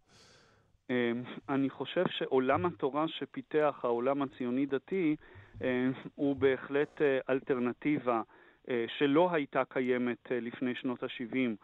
[0.90, 5.16] אמ, אני חושב שעולם התורה שפיתח העולם הציוני-דתי
[5.60, 5.66] אמ,
[6.14, 8.22] הוא בהחלט אה, אלטרנטיבה
[8.70, 11.56] אה, שלא הייתה קיימת אה, לפני שנות ה-70.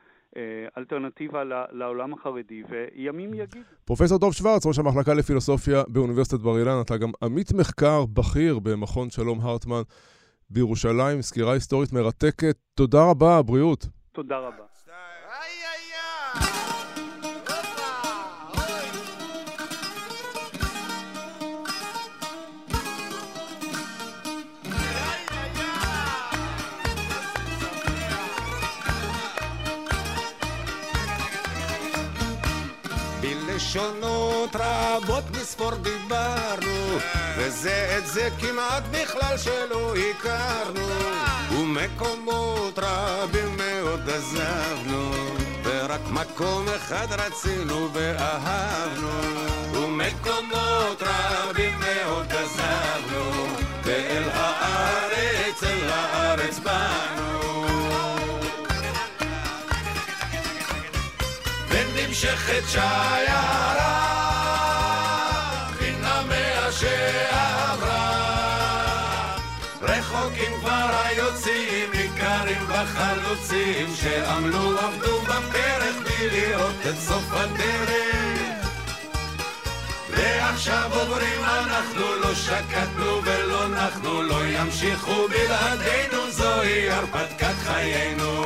[0.79, 3.65] אלטרנטיבה לעולם החרדי, וימים יגידו.
[3.85, 9.11] פרופסור דוב שוורץ, ראש המחלקה לפילוסופיה באוניברסיטת בר אילן, אתה גם עמית מחקר בכיר במכון
[9.11, 9.83] שלום הרטמן.
[10.51, 12.57] בירושלים, סקירה היסטורית מרתקת.
[12.75, 13.89] תודה רבה, בריאות.
[14.13, 14.76] תודה רבה.
[33.67, 36.99] בלשונות רבות מספור דיברנו,
[37.37, 40.89] וזה את זה כמעט בכלל שלא הכרנו,
[41.51, 45.11] ומקומות רבים מאוד עזבנו,
[45.65, 49.09] ורק מקום אחד רצינו ואהבנו,
[49.73, 53.47] ומקומות רבים מאוד עזבנו,
[53.85, 57.56] ואל הארץ, אל הארץ באנו.
[62.17, 64.07] ונמשכת שיירה
[65.81, 68.13] מן המאה שעברה.
[69.83, 78.67] רחוקים כבר היוצאים, ניכרים בחלוצים שעמלו עבדו בפרק בלי לראות את סוף הדרך.
[80.11, 88.45] ועכשיו עוברים אנחנו לא שקטנו ולא נחנו לא ימשיכו בלעדינו זוהי הרפתקת חיינו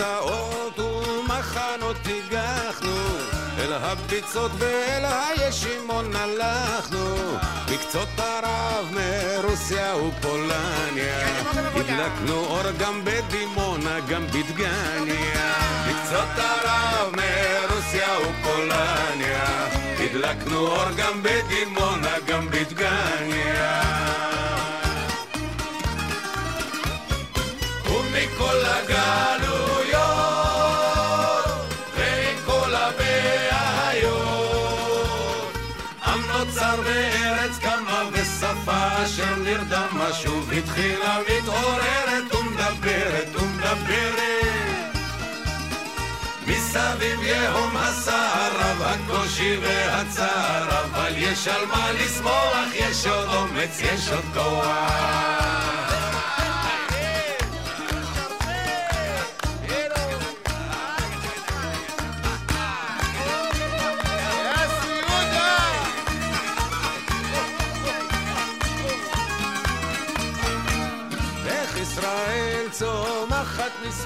[0.00, 2.96] מגטאות ומחנות הגחנו
[3.58, 7.36] אל הביצות ואל הישימון הלכנו.
[7.72, 11.28] מקצות ערב מרוסיה ופולניה.
[11.74, 15.52] הדלקנו אור גם בדימונה גם בדגניה.
[15.88, 19.68] מקצות ערב מרוסיה ופולניה.
[19.98, 23.82] הדלקנו אור גם בדימונה גם בדגניה.
[27.86, 28.89] ומכל הגלויות
[39.10, 44.96] אשר נרדמה שוב התחילה מתעוררת ומדברת ומדברת.
[46.46, 54.08] מסביב יהום הסער רב הקושי והצער אבל יש על מה לשמוח יש עוד אומץ יש
[54.08, 55.89] עוד כוח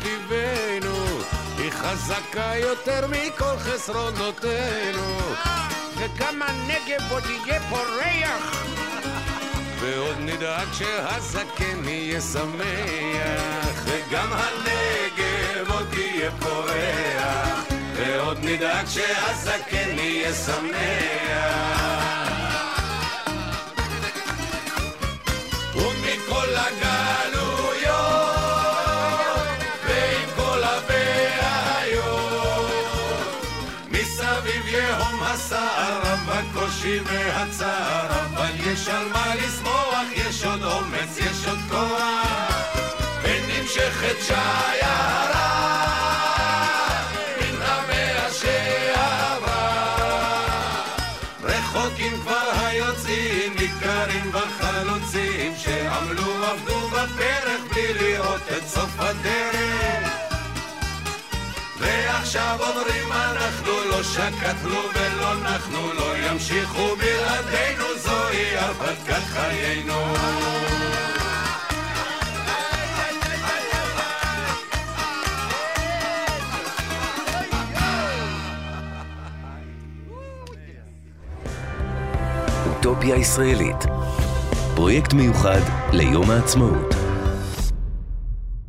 [0.04, 1.20] מסביבנו,
[1.58, 5.18] היא חזקה יותר מכל חסרונותינו.
[5.96, 8.64] וגם הנגב עוד יהיה פורח.
[9.80, 17.64] ועוד נדאג שהזקן יהיה שמח, וגם הנגב עוד יהיה פורח,
[17.96, 22.03] ועוד נדאג שהזקן יהיה שמח.
[37.44, 42.74] והצער אבל יש על מה לשמוח יש עוד אומץ יש עוד כוח.
[43.22, 45.44] ונמשכת שיירה
[53.58, 59.83] ניכרים בחלוצים שעמלו עבדו בפרק בלי לראות את סוף הדרך
[62.34, 69.94] ועכשיו אומרים אנחנו לא שקטנו ולא נחנו לא ימשיכו בלעדינו זוהי הרפתקת חיינו
[82.66, 83.84] אוטופיה ישראלית.
[84.74, 85.60] פרויקט מיוחד
[85.92, 86.93] ליום העצמאות.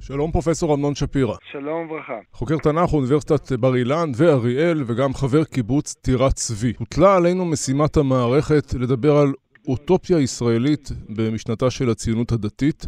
[0.08, 1.36] שלום פרופסור אמנון שפירא.
[1.52, 2.20] שלום וברכה.
[2.32, 6.74] חוקר תנ"ך אוניברסיטת בר אילן ואריאל וגם חבר קיבוץ טירת צבי.
[6.80, 9.34] הוטלה עלינו משימת המערכת לדבר על
[9.68, 12.86] אוטופיה ישראלית במשנתה של הציונות הדתית.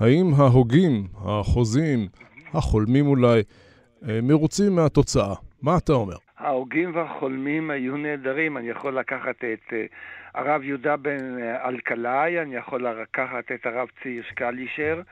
[0.00, 1.98] האם ההוגים, החוזים,
[2.54, 3.42] החולמים אולי,
[4.08, 5.34] אה, מרוצים מהתוצאה?
[5.62, 6.16] מה אתה אומר?
[6.38, 8.56] ההוגים והחולמים היו נהדרים.
[8.56, 9.84] אני יכול לקחת את אה,
[10.34, 15.02] הרב יהודה בן אה, אלקלעי, אני יכול לקחת את הרב ציר שקלישר.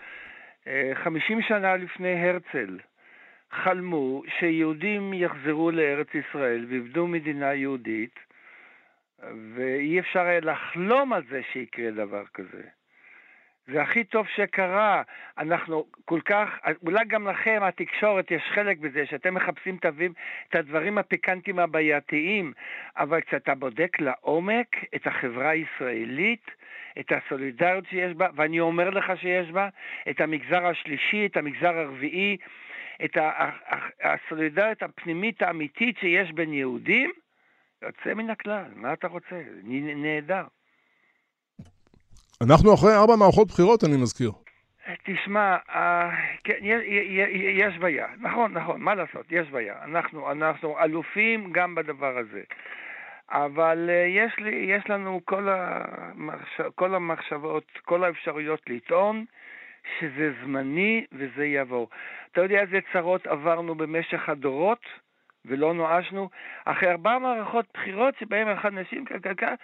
[0.67, 2.79] אה, חמישים שנה לפני הרצל
[3.51, 8.19] חלמו שיהודים יחזרו לארץ ישראל ויבנו מדינה יהודית,
[9.55, 12.63] ואי אפשר היה לחלום על זה שיקרה דבר כזה.
[13.67, 15.03] זה הכי טוב שקרה.
[15.39, 16.49] אנחנו כל כך,
[16.83, 20.13] אולי גם לכם, התקשורת, יש חלק בזה, שאתם מחפשים תווים,
[20.49, 22.53] את הדברים הפיקנטיים הבעייתיים,
[22.97, 26.51] אבל כשאתה בודק לעומק את החברה הישראלית,
[27.01, 29.69] את הסולידריות שיש בה, ואני אומר לך שיש בה,
[30.11, 32.37] את המגזר השלישי, את המגזר הרביעי,
[33.05, 33.17] את
[34.05, 37.13] הסולידריות הפנימית האמיתית שיש בין יהודים,
[37.83, 38.65] יוצא מן הכלל.
[38.75, 39.43] מה אתה רוצה?
[39.97, 40.45] נהדר.
[42.43, 44.31] אנחנו אחרי ארבע מערכות בחירות, אני מזכיר.
[45.05, 46.11] תשמע, אה,
[46.45, 46.59] כן,
[47.57, 48.07] יש בעיה.
[48.21, 49.75] נכון, נכון, מה לעשות, יש בעיה.
[49.85, 52.43] אנחנו, אנחנו אלופים גם בדבר הזה.
[53.31, 56.61] אבל אה, יש, לי, יש לנו כל, המחש...
[56.75, 59.25] כל המחשבות, כל האפשרויות לטעון
[59.99, 61.89] שזה זמני וזה יעבור.
[62.33, 64.81] אתה יודע איזה צרות עברנו במשך הדורות?
[65.49, 66.29] ולא נואשנו,
[66.65, 69.55] אחרי ארבע מערכות בחירות שבהן אחד נשים כלכלה,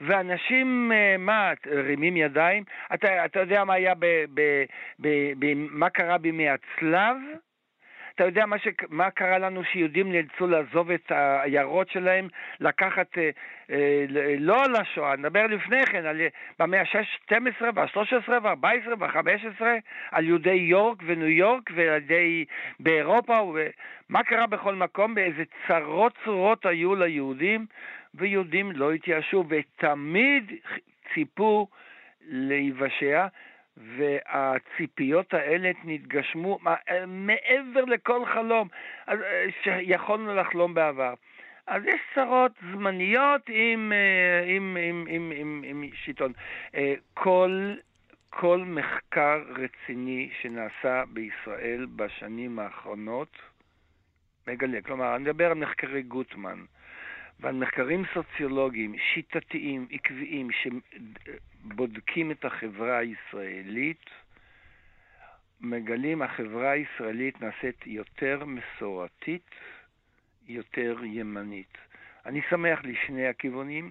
[0.00, 2.64] ואנשים, אה, מה, רימים ידיים?
[2.94, 4.64] אתה, אתה יודע מה היה, ב, ב,
[5.00, 5.08] ב,
[5.38, 7.16] ב, מה קרה בימי הצלב?
[8.14, 8.68] אתה יודע מה, ש...
[8.88, 12.28] מה קרה לנו שיהודים נאלצו לעזוב את העיירות שלהם,
[12.60, 13.30] לקחת, אה,
[13.70, 14.04] אה,
[14.38, 16.20] לא על השואה, נדבר לפני כן, על,
[16.58, 19.62] במאה ה-12 וה-13 וה-14 וה-15,
[20.10, 22.44] על יהודי יורק וניו יורק ויהודי
[22.80, 27.66] באירופה, ומה קרה בכל מקום, באיזה צרות צורות היו ליהודים,
[28.14, 30.52] ויהודים לא התייאשו ותמיד
[31.14, 31.66] ציפו
[32.28, 33.26] להיוושע.
[33.76, 36.58] והציפיות האלה נתגשמו
[37.06, 38.68] מעבר לכל חלום
[39.08, 39.14] אה,
[39.62, 41.14] שיכולנו לחלום בעבר.
[41.66, 46.32] אז יש צרות זמניות עם, אה, עם, עם, עם, עם, עם שלטון.
[46.74, 47.74] אה, כל,
[48.30, 53.36] כל מחקר רציני שנעשה בישראל בשנים האחרונות
[54.46, 56.64] מגלה, כלומר, אני מדבר על מחקרי גוטמן,
[57.42, 64.10] ועל מחקרים סוציולוגיים שיטתיים, עקביים, שבודקים את החברה הישראלית,
[65.60, 69.50] מגלים החברה הישראלית נעשית יותר מסורתית,
[70.48, 71.78] יותר ימנית.
[72.26, 73.90] אני שמח לשני הכיוונים.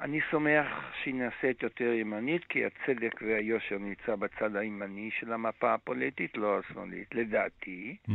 [0.00, 6.36] אני שמח שהיא נעשית יותר ימנית, כי הצדק והיושר נמצא בצד הימני של המפה הפוליטית,
[6.36, 7.96] לא השמאלית, לדעתי.
[8.08, 8.12] Mm-hmm.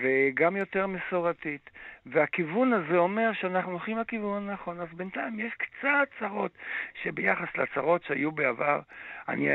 [0.00, 1.70] וגם יותר מסורתית.
[2.06, 4.80] והכיוון הזה אומר שאנחנו הולכים לכיוון הנכון.
[4.80, 6.52] אז בינתיים יש קצת צרות
[7.02, 8.80] שביחס לצרות שהיו בעבר,
[9.28, 9.48] אני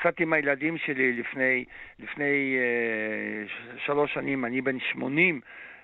[0.00, 1.64] יצאתי עם הילדים שלי לפני,
[1.98, 5.40] לפני אה, שלוש שנים, אני בן שמונים,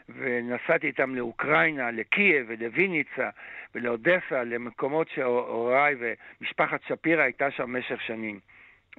[0.08, 3.30] ונסעתי איתם לאוקראינה, לקייב ולוויניצה
[3.74, 8.40] ולאודסה, למקומות שהוריי ומשפחת שפירא הייתה שם במשך שנים.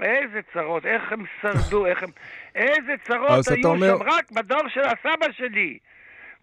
[0.01, 2.09] איזה צרות, איך הם שרדו, איך הם...
[2.55, 3.97] איזה צרות היו אומר...
[3.97, 5.77] שם רק בדור של הסבא שלי.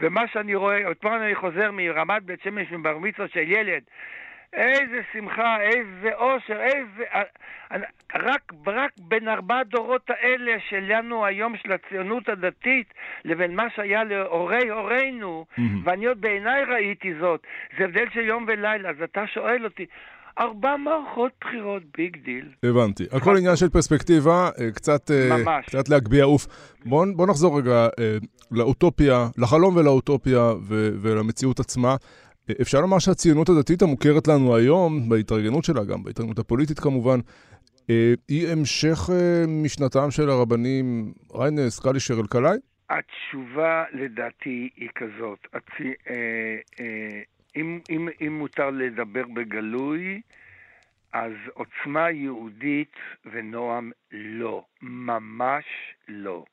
[0.01, 3.83] ומה שאני רואה, אתמול אני חוזר מרמת בית שמש מבר מצווה של ילד.
[4.53, 7.05] איזה שמחה, איזה אושר, איזה...
[7.15, 7.23] אה,
[8.15, 14.69] רק, רק בין ארבע הדורות האלה שלנו היום, של הציונות הדתית, לבין מה שהיה להורי
[14.69, 15.63] הורינו, mm-hmm.
[15.85, 17.47] ואני עוד בעיניי ראיתי זאת,
[17.79, 18.91] זה הבדל של יום ולילה.
[18.91, 19.87] אז אתה שואל אותי,
[20.39, 22.49] ארבע מערכות בחירות, big deal.
[22.63, 23.05] הבנתי.
[23.13, 25.67] הכל עניין של פרספקטיבה, אה, קצת, אה, ממש.
[25.67, 26.47] קצת להגביה עוף.
[26.85, 28.17] בוא, בוא נחזור רגע אה,
[28.51, 31.97] לאוטופיה, לחלום ולאוטופיה ו- ולמציאות עצמה.
[32.61, 37.19] אפשר לומר שהציונות הדתית המוכרת לנו היום, בהתארגנות שלה, גם בהתארגנות הפוליטית כמובן,
[38.29, 39.11] היא המשך
[39.49, 42.59] משנתם של הרבנים ריינס, קלישר, אלקלעי?
[42.91, 45.39] התשובה לדעתי היא כזאת.
[45.55, 45.61] אה,
[46.81, 47.21] אה,
[47.61, 50.21] אם, אם, אם מותר לדבר בגלוי,
[51.13, 55.65] אז עוצמה יהודית ונועם לא, ממש
[56.09, 56.45] לא.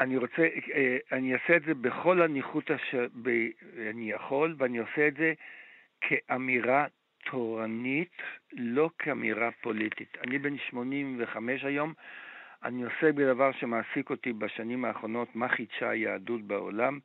[0.00, 0.42] אני רוצה,
[0.74, 5.32] אה, אני אעשה את זה בכל הניחות שאני יכול, ואני עושה את זה
[6.00, 6.86] כאמירה
[7.30, 10.16] תורנית, לא כאמירה פוליטית.
[10.26, 11.92] אני בן 85 היום,
[12.64, 16.98] אני עוסק בדבר שמעסיק אותי בשנים האחרונות, מה חידשה היהדות בעולם.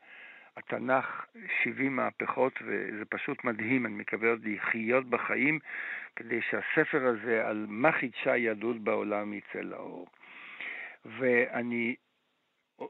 [0.57, 1.25] התנ"ך
[1.63, 5.59] 70 מהפכות, וזה פשוט מדהים, אני מקווה עוד לחיות בחיים,
[6.15, 10.07] כדי שהספר הזה על מה חידשה היהדות בעולם יצא לאור.
[11.05, 11.95] ואני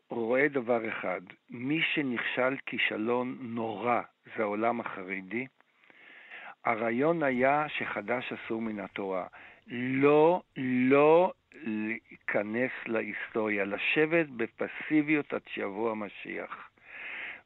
[0.10, 4.02] רואה דבר אחד, מי שנכשל כישלון נורא
[4.36, 5.47] זה העולם החרדי.
[6.65, 9.28] הרעיון היה שחדש אסור מן התורה.
[9.67, 16.71] לא, לא להיכנס להיסטוריה, לשבת בפסיביות עד שיבוא המשיח.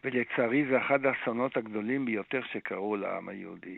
[0.06, 3.78] ולצערי זה אחד האסונות הגדולים ביותר שקרו לעם היהודי.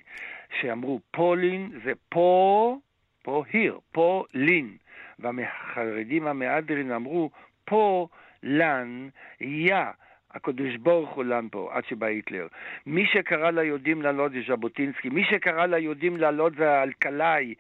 [0.62, 2.78] שאמרו פולין זה פה,
[3.24, 4.78] פה היר, פה לין.
[5.20, 7.30] והחרדים המהדרין אמרו
[7.66, 8.08] פה
[8.44, 9.10] לן
[9.42, 9.76] יא.
[10.32, 12.48] הקדוש ברוך הוא לן פה, עד שבא היטלר.
[12.86, 17.54] מי שקרא ליהודים לעלות זה ז'בוטינסקי, מי שקרא ליהודים לעלות זה אלקלעי,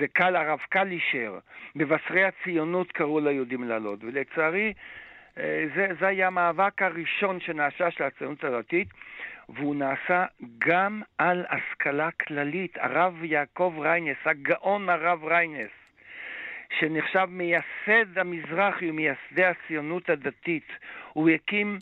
[0.00, 1.38] זה קל, הרב קלישר.
[1.74, 4.72] מבשרי הציונות קראו ליהודים לעלות, ולצערי
[5.74, 8.88] זה, זה היה המאבק הראשון שנעשה של הציונות הדתית,
[9.48, 10.24] והוא נעשה
[10.58, 12.76] גם על השכלה כללית.
[12.80, 15.70] הרב יעקב ריינס, הגאון הרב ריינס,
[16.78, 20.72] שנחשב מייסד המזרחי ומייסדי הציונות הדתית.
[21.12, 21.78] הוא הקים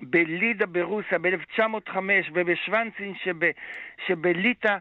[0.00, 1.96] בלידה ברוסיה ב-1905
[2.32, 3.50] ובשוונצין שב,
[4.06, 4.76] שבליטא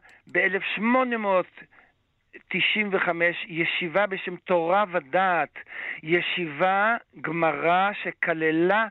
[2.33, 3.09] ב-1895
[3.47, 5.59] ישיבה בשם תורה ודעת,
[6.03, 8.87] ישיבה גמרא שכללה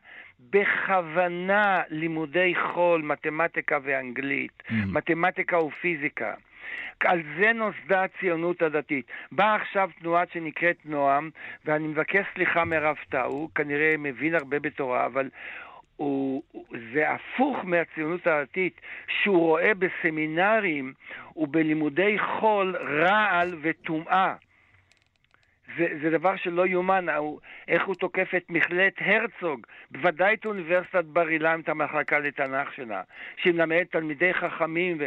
[0.51, 4.75] בכוונה לימודי חול, מתמטיקה ואנגלית, mm-hmm.
[4.87, 6.35] מתמטיקה ופיזיקה.
[7.05, 9.07] על זה נוסדה הציונות הדתית.
[9.33, 11.31] באה עכשיו תנועה שנקראת נועם,
[11.65, 15.29] ואני מבקש סליחה מרב טאו, כנראה מבין הרבה בתורה, אבל
[16.03, 16.43] הוא,
[16.93, 18.81] זה הפוך מהציונות הדתית,
[19.23, 20.93] שהוא רואה בסמינרים
[21.37, 24.35] ובלימודי חול רעל וטומאה.
[25.79, 27.07] זה, זה דבר שלא יאומן,
[27.69, 33.03] איך הוא תוקף את מכללת הרצוג, בוודאי את אוניברסיטת בר אילן, את המחלקה לתנ"ך שלה,
[33.37, 34.97] שמלמדת תלמידי חכמים.
[35.01, 35.07] ו...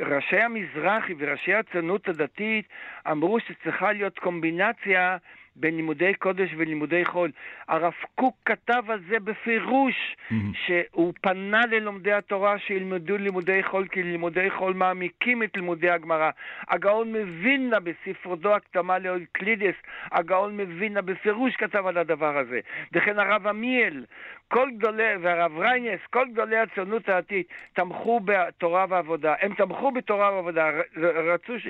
[0.00, 2.68] ראשי המזרחי וראשי הציונות הדתית
[3.10, 5.16] אמרו שצריכה להיות קומבינציה
[5.56, 7.30] בין לימודי קודש ולימודי חול.
[7.68, 10.34] הרב קוק כתב על זה בפירוש, mm-hmm.
[10.66, 16.30] שהוא פנה ללומדי התורה שילמדו לימודי חול, כי לימודי חול מעמיקים את לימודי הגמרא.
[16.68, 19.74] הגאון מווילנה בספרותו הקדמה לאוקלידס,
[20.12, 22.60] הגאון מווילנה בפירוש כתב על הדבר הזה.
[22.92, 24.04] וכן הרב עמיאל,
[24.48, 29.34] כל גדולי, והרב ריינס, כל גדולי הציונות הדתית תמכו בתורה ועבודה.
[29.40, 31.68] הם תמכו בתורה ועבודה, רצו ש...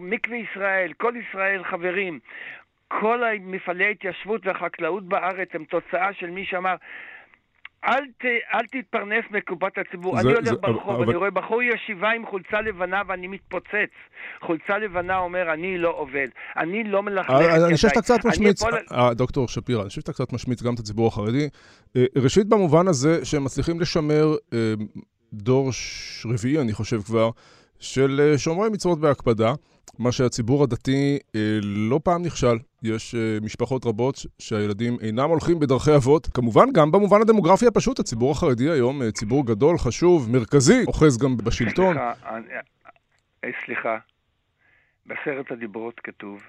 [0.00, 2.18] מקווה ישראל, כל ישראל חברים.
[2.88, 6.74] כל מפעלי ההתיישבות והחקלאות בארץ הם תוצאה של מי שאמר,
[7.84, 8.24] אל, ת,
[8.54, 10.16] אל תתפרנס מקופת הציבור.
[10.16, 11.04] זה, אני הולך ברחוב, אבל...
[11.04, 13.92] אני רואה בחור ישיבה עם חולצה לבנה ואני מתפוצץ.
[14.40, 16.26] חולצה לבנה אומר, אני לא עובד,
[16.56, 17.64] אני לא מלכלך את ידיי.
[17.64, 18.62] אני חושב שאתה קצת משמיץ.
[18.92, 21.48] אה, דוקטור שפירא, אני חושב שאתה קצת משמיץ גם את הציבור החרדי.
[21.96, 24.74] אה, ראשית, במובן הזה שהם מצליחים לשמר אה,
[25.32, 25.70] דור
[26.24, 27.30] רביעי, אני חושב כבר,
[27.78, 29.52] של שומרי מצוות בהקפדה.
[29.98, 32.56] מה שהציבור הדתי אה, לא פעם נכשל.
[32.82, 36.26] יש אה, משפחות רבות שהילדים אינם הולכים בדרכי אבות.
[36.34, 41.36] כמובן, גם במובן הדמוגרפי הפשוט, הציבור החרדי היום, אה, ציבור גדול, חשוב, מרכזי, אוחז גם
[41.36, 41.96] בשלטון.
[41.96, 43.98] סליחה, סליחה.
[45.06, 46.42] בסרט הדיברות כתוב,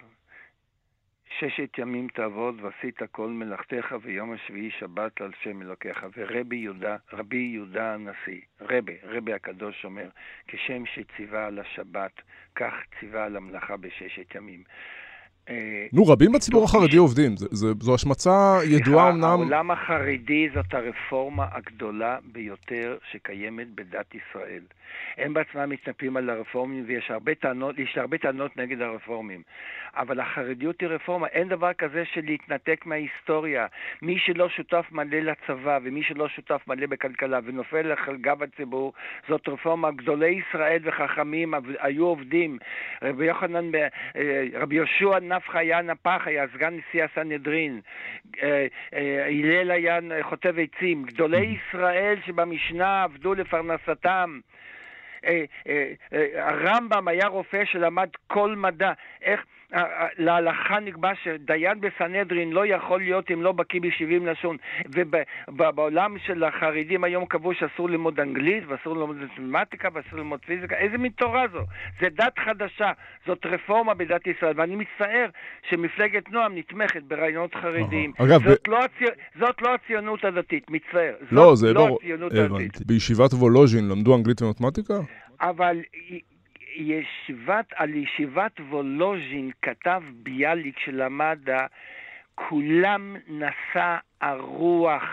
[1.40, 6.06] ששת ימים תעבוד ועשית כל מלאכתך ויום השביעי שבת על שם אלוקיך.
[6.18, 10.10] ורבי יהודה, רבי יהודה הנשיא, רבי, רבי הקדוש אומר,
[10.48, 12.22] כשם שציווה על השבת,
[12.56, 14.64] כך ציווה על המלאכה בששת ימים.
[15.50, 17.32] אה, נו, רבים בציבור החרדי עובדים,
[17.80, 19.24] זו השמצה ידועה אמנם.
[19.24, 24.62] העולם החרדי זאת הרפורמה הגדולה ביותר שקיימת בדת ישראל.
[25.18, 29.42] הם בעצמם מתנפלים על הרפורמים ויש הרבה טענות, יש הרבה טענות נגד הרפורמים.
[29.96, 33.66] אבל החרדיות היא רפורמה, אין דבר כזה של להתנתק מההיסטוריה.
[34.02, 38.94] מי שלא שותף מלא לצבא ומי שלא שותף מלא בכלכלה ונופל על גב הציבור,
[39.30, 39.92] זאת רפורמה.
[39.92, 42.58] גדולי ישראל וחכמים היו עובדים.
[43.02, 43.88] רבי יוחנן, אה,
[44.54, 47.82] רבי יהושע נפחא היה נפח, היה סגן נשיא הסנהדרין.
[48.44, 51.04] אה, אה, הלל היה חוטב עצים.
[51.04, 54.40] גדולי ישראל שבמשנה עבדו לפרנסתם.
[56.36, 58.94] הרמב"ם היה רופא שלמד כל מדע.
[59.22, 59.46] איך...
[60.18, 64.58] להלכה נקבע שדיין בסנהדרין לא יכול להיות אם לא בקיא ב-70 לשון.
[65.48, 70.76] ובעולם של החרדים היום קבעו שאסור ללמוד אנגלית ואסור ללמוד מתמטיקה ואסור ללמוד פיזיקה.
[70.76, 71.60] איזה מין תורה זו?
[72.02, 72.92] זה דת חדשה,
[73.28, 74.54] זאת רפורמה בדת ישראל.
[74.56, 75.30] ואני מצטער
[75.70, 78.12] שמפלגת נועם נתמכת ברעיונות חרדיים.
[78.18, 78.72] אגב, זאת, ב...
[78.72, 79.06] לא הצי...
[79.40, 81.14] זאת לא הציונות הדתית, מצטער.
[81.32, 82.88] לא, זה לא הציונות הדתית.
[82.88, 84.94] בישיבת וולוז'ין למדו אנגלית ומתמטיקה?
[85.42, 85.78] אבל
[86.76, 91.40] ישיבת, על ישיבת וולוז'ין כתב ביאליק שלמד,
[92.36, 95.04] כולם נשא הרוח,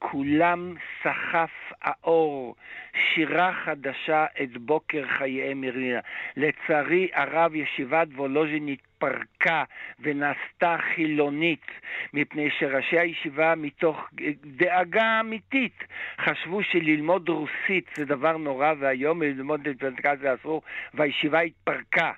[0.00, 1.50] כולם סחף
[1.82, 2.54] האור,
[2.94, 6.00] שירה חדשה את בוקר חיי מרינה.
[6.36, 9.64] לצערי הרב, ישיבת וולוז'ין התפרקה
[10.00, 11.66] ונעשתה חילונית,
[12.14, 14.10] מפני שראשי הישיבה, מתוך
[14.44, 15.84] דאגה אמיתית,
[16.20, 19.82] חשבו שללמוד רוסית זה דבר נורא ואיום, וללמוד את
[20.20, 20.62] זה אסור,
[20.94, 22.12] והישיבה התפרקה.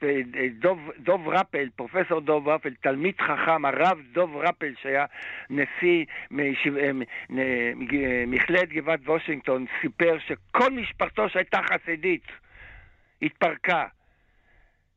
[0.00, 5.04] ודוב רפל, פרופסור דוב רפל, תלמיד חכם, הרב דוב רפל, שהיה
[5.50, 6.04] נשיא
[8.26, 12.22] מכללת גבעת וושינגטון, סיפר שכל משפחתו שהייתה חסידית
[13.22, 13.84] התפרקה.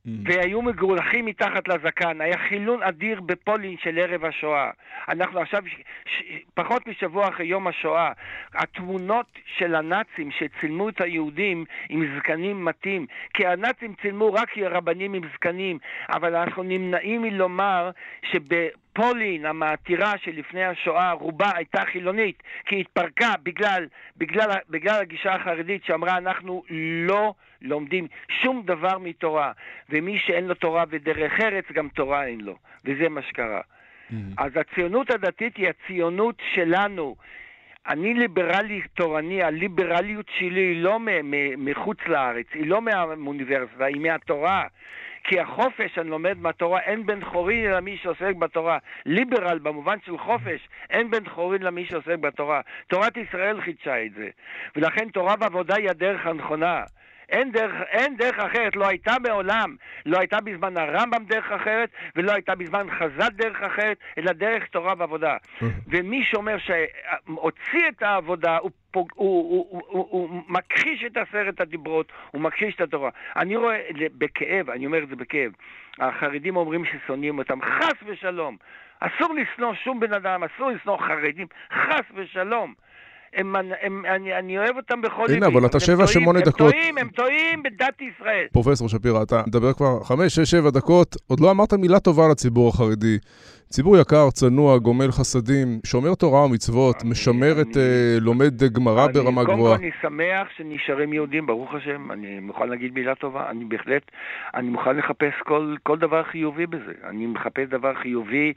[0.06, 0.10] Mm.
[0.26, 2.22] והיו מגולחים מתחת לזקן.
[2.22, 4.70] היה חילון אדיר בפולין של ערב השואה.
[5.10, 5.64] אנחנו עכשיו,
[6.06, 6.22] ש...
[6.54, 8.12] פחות משבוע אחרי יום השואה,
[8.54, 9.26] התמונות
[9.58, 15.78] של הנאצים שצילמו את היהודים עם זקנים מתים, כי הנאצים צילמו רק רבנים עם זקנים,
[16.10, 17.92] אבל אנחנו נמנעים מלומר
[18.32, 18.54] שב...
[18.98, 23.88] פולין המעתירה שלפני השואה רובה הייתה חילונית, כי היא התפרקה בגלל,
[24.18, 26.64] בגלל, בגלל הגישה החרדית שאמרה אנחנו
[27.08, 28.08] לא לומדים
[28.42, 29.52] שום דבר מתורה,
[29.90, 33.62] ומי שאין לו תורה ודרך ארץ גם תורה אין לו, וזה מה שקרה.
[33.62, 34.14] Mm-hmm.
[34.38, 37.16] אז הציונות הדתית היא הציונות שלנו.
[37.88, 41.00] אני ליברלי תורני, הליברליות שלי היא לא
[41.58, 44.68] מחוץ לארץ, היא לא מהאוניברסיטה, היא מהתורה.
[45.28, 48.78] כי החופש, אני לומד מהתורה, אין בן חורין אלא מי שעוסק בתורה.
[49.06, 52.62] ליברל במובן של חופש, אין בן חורין למי שעוסק בתורה.
[52.88, 54.30] תורת ישראל חידשה את זה.
[54.76, 56.84] ולכן תורה ועבודה היא הדרך הנכונה.
[57.30, 59.76] אין דרך, אין דרך אחרת, לא הייתה מעולם,
[60.06, 64.94] לא הייתה בזמן הרמב"ם דרך אחרת, ולא הייתה בזמן חז"ל דרך אחרת, אלא דרך תורה
[64.98, 65.38] ועבודה.
[65.92, 72.12] ומי שאומר שהוציא את העבודה, הוא, הוא, הוא, הוא, הוא, הוא מכחיש את עשרת הדיברות,
[72.32, 73.10] הוא מכחיש את התורה.
[73.36, 75.52] אני רואה בכאב, אני אומר את זה בכאב,
[76.00, 78.58] החרדים אומרים ששונאים אותם, חס ושלום.
[79.00, 82.74] אסור לשנוא שום בן אדם, אסור לשנוא חרדים, חס ושלום.
[83.34, 85.38] הם, הם, אני, אני אוהב אותם בכל ליבי.
[85.38, 86.62] הנה, אבל אתה שבע, שמונה דקות.
[86.62, 88.46] הם טועים, הם טועים בדת ישראל.
[88.52, 92.70] פרופסור שפירא, אתה מדבר כבר חמש, שש, שבע דקות, עוד לא אמרת מילה טובה לציבור
[92.70, 93.18] החרדי.
[93.70, 98.64] ציבור יקר, צנוע, גומל חסדים, שומר תורה ומצוות, אני, משמר אני, את, אני, uh, לומד
[98.74, 99.78] גמרא ברמה גבוהה.
[99.78, 104.12] קודם כל אני שמח שנשארים יהודים, ברוך השם, אני מוכן להגיד מילה טובה, אני בהחלט,
[104.54, 106.94] אני מוכן לחפש כל, כל דבר חיובי בזה.
[107.04, 108.54] אני מחפש דבר חיובי,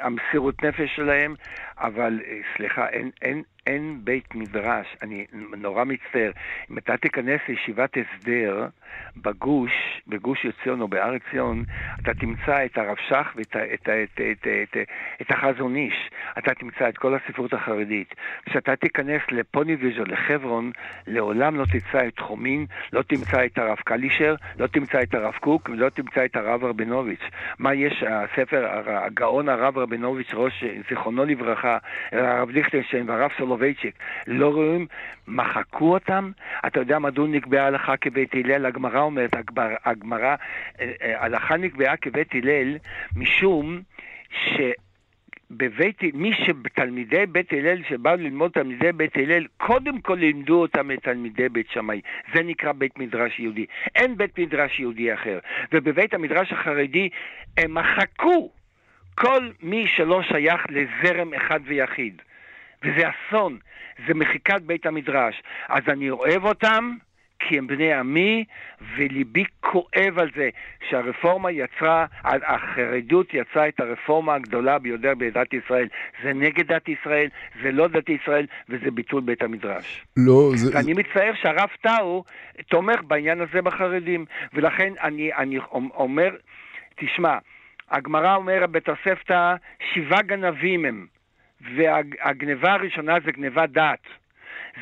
[0.00, 1.34] המסירות נפש שלהם,
[1.78, 6.30] אבל אה, סליחה, אין, אין, אין בית מדרש, אני נורא מצטער.
[6.70, 8.66] אם אתה תיכנס לישיבת הסדר
[9.16, 9.72] בגוש,
[10.06, 11.64] בגוש עציון או בהר עציון,
[12.02, 14.76] אתה תמצא את הרב שך ואת את, את, את, את,
[15.22, 16.10] את החזון איש.
[16.38, 18.14] אתה תמצא את כל הספרות החרדית.
[18.46, 20.70] כשאתה תיכנס לפוניביז' או לחברון,
[21.06, 25.68] לעולם לא תמצא את חומין, לא תמצא את הרב קלישר, לא תמצא את הרב קוק
[25.68, 27.24] ולא תמצא את הרב רבינוביץ'.
[27.58, 31.78] מה יש, הספר, הגאון הרב רבינוביץ', ראש, זיכרונו לברכה,
[32.12, 33.94] הרב ליכטנשטיין והרב סולובייצ'יק,
[34.26, 34.86] לא רואים,
[35.28, 36.30] מחקו אותם.
[36.66, 38.66] אתה יודע מדוע נקבעה הלכה כבית הלל?
[38.66, 39.30] הגמרא אומרת,
[39.84, 40.36] הגמרא,
[40.80, 42.76] אה, אה, הלכה נקבעה כבית הלל
[43.16, 43.80] משום
[44.30, 44.60] ש...
[45.50, 51.02] בבית, מי שתלמידי בית הלל שבאו ללמוד תלמידי בית הלל, קודם כל לימדו אותם את
[51.02, 52.00] תלמידי בית שמאי.
[52.34, 53.66] זה נקרא בית מדרש יהודי.
[53.94, 55.38] אין בית מדרש יהודי אחר.
[55.72, 57.08] ובבית המדרש החרדי
[57.56, 58.50] הם מחקו
[59.14, 62.22] כל מי שלא שייך לזרם אחד ויחיד.
[62.82, 63.58] וזה אסון,
[64.06, 65.42] זה מחיקת בית המדרש.
[65.68, 66.96] אז אני אוהב אותם,
[67.38, 68.44] כי הם בני עמי,
[68.96, 70.48] וליבי כואב על זה
[70.88, 75.88] שהרפורמה יצרה, החרדות יצרה את הרפורמה הגדולה ביותר בדת ישראל.
[76.22, 77.28] זה נגד דת ישראל,
[77.62, 80.04] זה לא דת ישראל, וזה ביטול בית המדרש.
[80.16, 80.76] לא, זה...
[80.76, 82.24] ואני מצטער שהרב טאו
[82.68, 85.58] תומך בעניין הזה בחרדים, ולכן אני, אני
[85.94, 86.30] אומר,
[86.96, 87.38] תשמע,
[87.90, 89.54] הגמרא אומרת בתוספתא,
[89.94, 91.06] שבעה גנבים הם,
[91.60, 94.06] והגניבה הראשונה זה גניבת דת.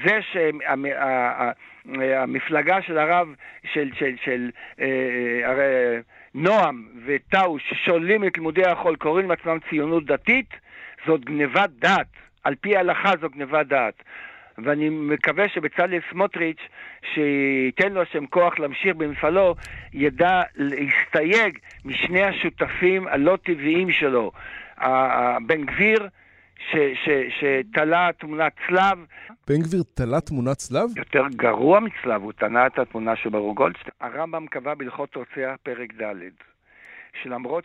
[0.04, 0.18] זה
[1.82, 3.34] שהמפלגה של הרב,
[3.72, 4.86] של, של, של אה,
[5.44, 5.98] אה,
[6.34, 10.50] נועם וטאו, ששוללים את לימודי החול, קוראים לעצמם ציונות דתית,
[11.06, 12.06] זאת גניבת דת.
[12.44, 14.02] על פי ההלכה זו גניבת דת.
[14.58, 16.60] ואני מקווה שבצלאל סמוטריץ',
[17.14, 19.54] שייתן לו השם כוח להמשיך במפעלו,
[19.92, 24.32] ידע להסתייג משני השותפים הלא טבעיים שלו.
[25.46, 26.08] בן גביר,
[27.40, 28.98] שתלה תמונת צלב.
[29.48, 30.88] בן גביר תלה תמונת צלב?
[30.96, 33.94] יותר גרוע מצלב, הוא תלה את התמונה של ברור גולדשטיין.
[34.00, 36.55] הרמב"ם קבע בהלכות רוצח פרק ד'.
[37.22, 37.64] שלמרות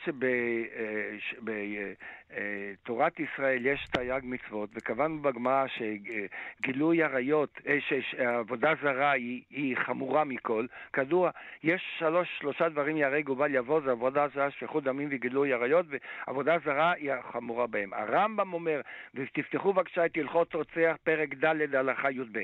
[2.79, 7.77] שבתורת אה, ישראל יש תרי"ג מצוות, וקבענו בגמרא שגילוי עריות, אה,
[8.11, 11.29] שעבודה זרה היא, היא חמורה מכל, כדוע,
[11.63, 16.57] יש שלוש, שלושה דברים יהרג ובל יבוא, זה עבודה זרה, שפיכות דמים וגילוי עריות, ועבודה
[16.65, 17.93] זרה היא החמורה בהם.
[17.93, 18.81] הרמב"ם אומר,
[19.15, 22.39] ותפתחו בבקשה את הלכות רוצח, פרק ד' הלכה י"ב,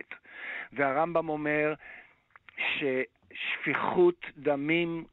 [0.73, 1.73] והרמב"ם אומר
[2.57, 5.03] ששפיכות דמים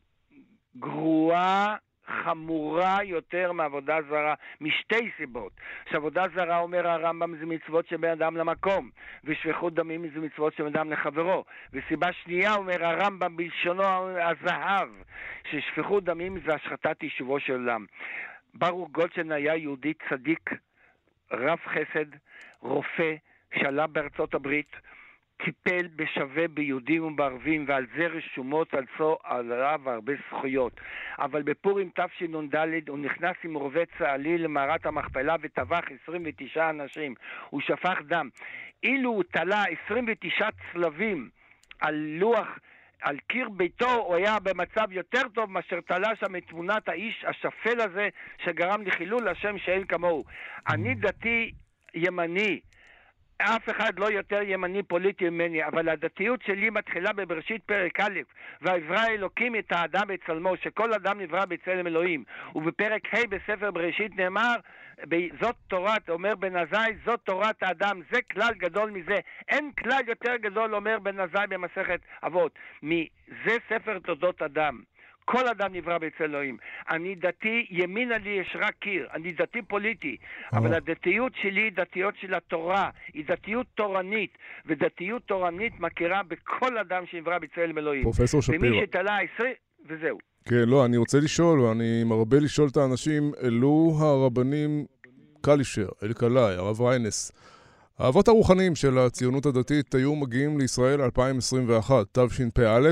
[0.77, 5.53] גרועה חמורה יותר מעבודה זרה, משתי סיבות.
[5.91, 8.91] שעבודה זרה, אומר הרמב"ם, זה מצוות שבין אדם למקום,
[9.25, 11.45] ושפיכות דמים זה מצוות שבין אדם לחברו.
[11.73, 13.83] וסיבה שנייה, אומר הרמב"ם בלשונו
[14.19, 14.89] הזהב,
[15.51, 17.87] ששפיכות דמים זה השחתת יישובו של עולם.
[18.55, 20.51] ברוך גולדשטיין היה יהודי צדיק,
[21.33, 22.07] רב חסד,
[22.61, 23.15] רופא,
[23.55, 24.77] שעלה בארצות הברית,
[25.37, 30.81] טיפל בשווה ביהודים ובערבים, ועל זה רשומות על צו עליו הרבה זכויות.
[31.19, 37.15] אבל בפורים תשנ"ד הוא נכנס עם רובה צה"לי למערת המכפלה וטבח 29 אנשים.
[37.51, 38.29] הוא שפך דם.
[38.83, 41.29] אילו הוא תלה 29 צלבים
[41.81, 42.59] על לוח
[43.05, 47.81] על קיר ביתו הוא היה במצב יותר טוב מאשר תלה שם את תמונת האיש השפל
[47.81, 48.09] הזה
[48.45, 50.25] שגרם לחילול השם שאין כמוהו.
[50.69, 51.53] אני דתי
[51.95, 52.61] ימני,
[53.39, 58.21] אף אחד לא יותר ימני פוליטי ממני, אבל הדתיות שלי מתחילה בבראשית פרק א',
[58.63, 62.25] ויברא אלוקים את האדם בצלמו, שכל אדם נברא בצלם אלוהים.
[62.55, 64.55] ובפרק ה' בספר בראשית נאמר,
[65.41, 69.19] זאת תורת, אומר בן עזאי, זאת תורת האדם, זה כלל גדול מזה.
[69.49, 74.83] אין כלל יותר גדול, אומר בן עזאי במסכת אבות, מזה ספר תולדות אדם.
[75.25, 76.57] כל אדם נברא בצל אלוהים.
[76.91, 79.07] אני דתי, ימינה לי יש רק קיר.
[79.15, 80.17] אני דתי פוליטי,
[80.53, 82.91] אבל הדתיות שלי היא דתיות של התורה.
[83.15, 88.03] היא דתיות תורנית, ודתיות תורנית מכירה בכל אדם שנברא בצל אלוהים.
[88.03, 88.59] פרופסור שפירא.
[88.59, 89.51] ומי שתלה עשרה,
[89.89, 90.19] וזהו.
[90.49, 94.85] כן, לא, אני רוצה לשאול, ואני מרבה לשאול את האנשים, אלו הרבנים
[95.41, 97.33] קלישר, אלקלעי, הרב ריינס,
[97.99, 102.89] האבות הרוחניים של הציונות הדתית היו מגיעים לישראל 2021, תשפ"א,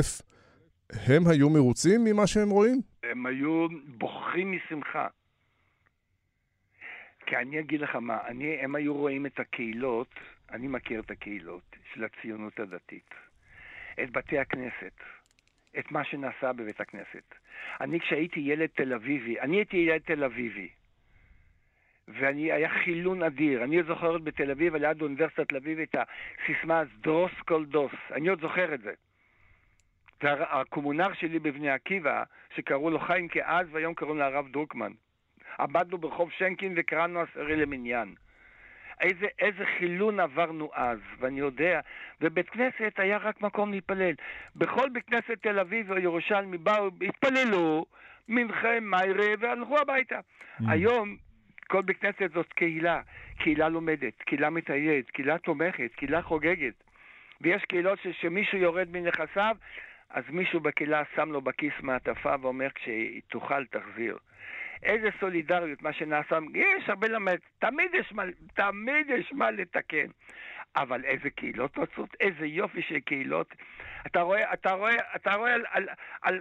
[0.93, 2.81] הם היו מרוצים ממה שהם רואים?
[3.03, 3.67] הם היו
[3.99, 5.07] בוחרים משמחה.
[7.27, 10.15] כי אני אגיד לך מה, אני, הם היו רואים את הקהילות,
[10.51, 13.11] אני מכיר את הקהילות של הציונות הדתית,
[14.03, 14.93] את בתי הכנסת,
[15.79, 17.35] את מה שנעשה בבית הכנסת.
[17.81, 20.69] אני כשהייתי ילד תל אביבי, אני הייתי ילד תל אביבי,
[22.09, 23.65] ואני, היה חילון אדיר.
[23.65, 27.93] אני עוד זוכר בתל אביב, ליד אוניברסיטת תל אביב, את הסיסמה דרוס כל דוס.
[28.11, 28.93] אני עוד זוכר את זה.
[30.23, 32.23] והקומונר שלי בבני עקיבא,
[32.57, 34.93] שקראו לו חיים כאז, והיום קוראים לו הרב דרוקמן.
[35.61, 38.15] עמדנו ברחוב שנקין וקראנו עשרי למניין.
[39.01, 41.81] איזה, איזה חילון עברנו אז, ואני יודע,
[42.21, 44.15] ובית כנסת היה רק מקום להתפלל.
[44.57, 47.87] בכל בית כנסת תל אביב או ירושלמי באו, התפללו,
[48.29, 50.19] מנחה, מיירה, והלכו הביתה.
[50.19, 50.65] Mm.
[50.69, 51.17] היום
[51.69, 53.01] כל בית כנסת זאת קהילה,
[53.39, 56.75] קהילה לומדת, קהילה מטיידת, קהילה תומכת, קהילה חוגגת.
[57.41, 59.57] ויש קהילות שמישהו יורד מנכסיו,
[60.13, 64.19] אז מישהו בקהילה שם לו בכיס מעטפה ואומר, כשתאכל תחזיר.
[64.83, 68.23] איזה סולידריות, מה שנעשה, יש הרבה למד, תמיד יש מה,
[68.55, 70.07] תמיד יש מה לתקן.
[70.77, 73.55] אבל איזה קהילות נוצרות, איזה יופי של קהילות.
[74.07, 75.89] אתה רואה, אתה רואה, אתה רואה על, על,
[76.23, 76.41] על,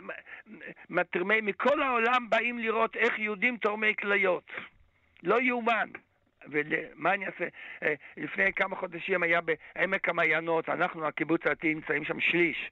[0.97, 4.51] על תרמי, מכל העולם באים לראות איך יהודים תורמי כליות.
[5.23, 5.89] לא יאומן.
[6.49, 7.45] ומה אני אעשה?
[7.83, 12.71] אה, לפני כמה חודשים היה בעמק המעיינות, אנחנו, הקיבוץ הדתי, נמצאים שם שליש,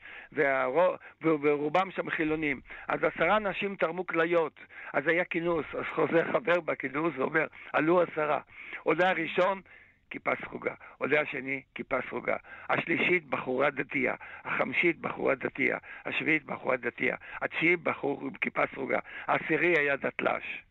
[1.22, 2.62] ורובם שם חילונים.
[2.88, 4.60] אז עשרה נשים תרמו כליות,
[4.94, 8.40] אז היה כינוס, אז חוזר חבר בכינוס ואומר, עלו עשרה.
[8.84, 9.62] עולה הראשון,
[10.10, 10.74] כיפה סרוגה.
[10.98, 12.38] עולה השני, כיפה סרוגה.
[12.70, 14.16] השלישית, בחורה דתייה.
[14.46, 15.78] החמישית, בחורה דתייה.
[16.06, 17.16] השביעית, בחורה דתייה.
[17.42, 19.00] התשיעית, בחור עם כיפה סרוגה.
[19.28, 20.69] העשירי היה דתל"ש.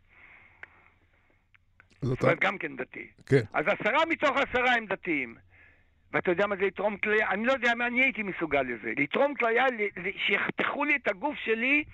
[2.02, 3.06] זאת אומרת, גם כן דתי.
[3.26, 3.40] כן.
[3.52, 5.34] אז עשרה מתוך עשרה הם דתיים.
[6.12, 7.30] ואתה יודע מה זה לתרום כליה?
[7.30, 8.92] אני לא יודע מה אני הייתי מסוגל לזה.
[8.96, 9.64] לתרום כליה,
[10.26, 11.84] שיחתכו לי את הגוף שלי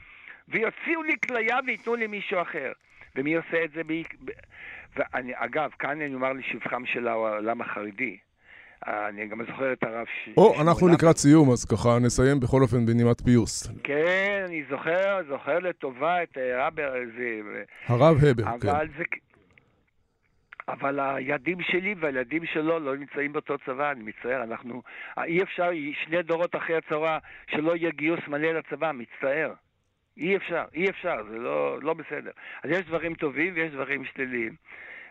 [0.48, 2.72] ויוציאו לי כליה וייתנו למישהו אחר.
[3.16, 3.82] ומי עושה את זה?
[3.86, 3.92] ב...
[4.96, 8.16] ואני, אגב, כאן אני אומר לשבחם של העולם החרדי.
[8.86, 10.28] אני גם זוכר את הרב ש...
[10.36, 13.70] או, אנחנו לקראת סיום, אז ככה נסיים בכל אופן בנימת פיוס.
[13.84, 16.74] כן, אני זוכר, זוכר לטובה את הרב...
[17.16, 17.40] זה...
[17.86, 18.68] הרב הבר, כן.
[18.68, 19.04] אבל זה...
[20.68, 24.82] אבל הילדים שלי והילדים שלו לא נמצאים באותו צבא, אני מצטער, אנחנו...
[25.24, 25.70] אי אפשר,
[26.04, 27.18] שני דורות אחרי הצבא,
[27.50, 29.52] שלא יהיה גיוס מלא לצבא, מצטער.
[30.16, 32.30] אי אפשר, אי אפשר, זה לא, לא בסדר.
[32.62, 34.54] אז יש דברים טובים ויש דברים שליליים.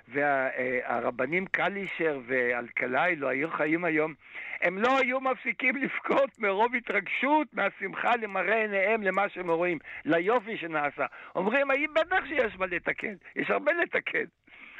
[0.07, 4.13] והרבנים קלישר ואלקלעי לא היו חיים היום,
[4.61, 11.05] הם לא היו מפסיקים לבכות מרוב התרגשות, מהשמחה למראה עיניהם למה שהם רואים, ליופי שנעשה.
[11.35, 14.25] אומרים, בטח שיש מה לתקן, יש הרבה לתקן.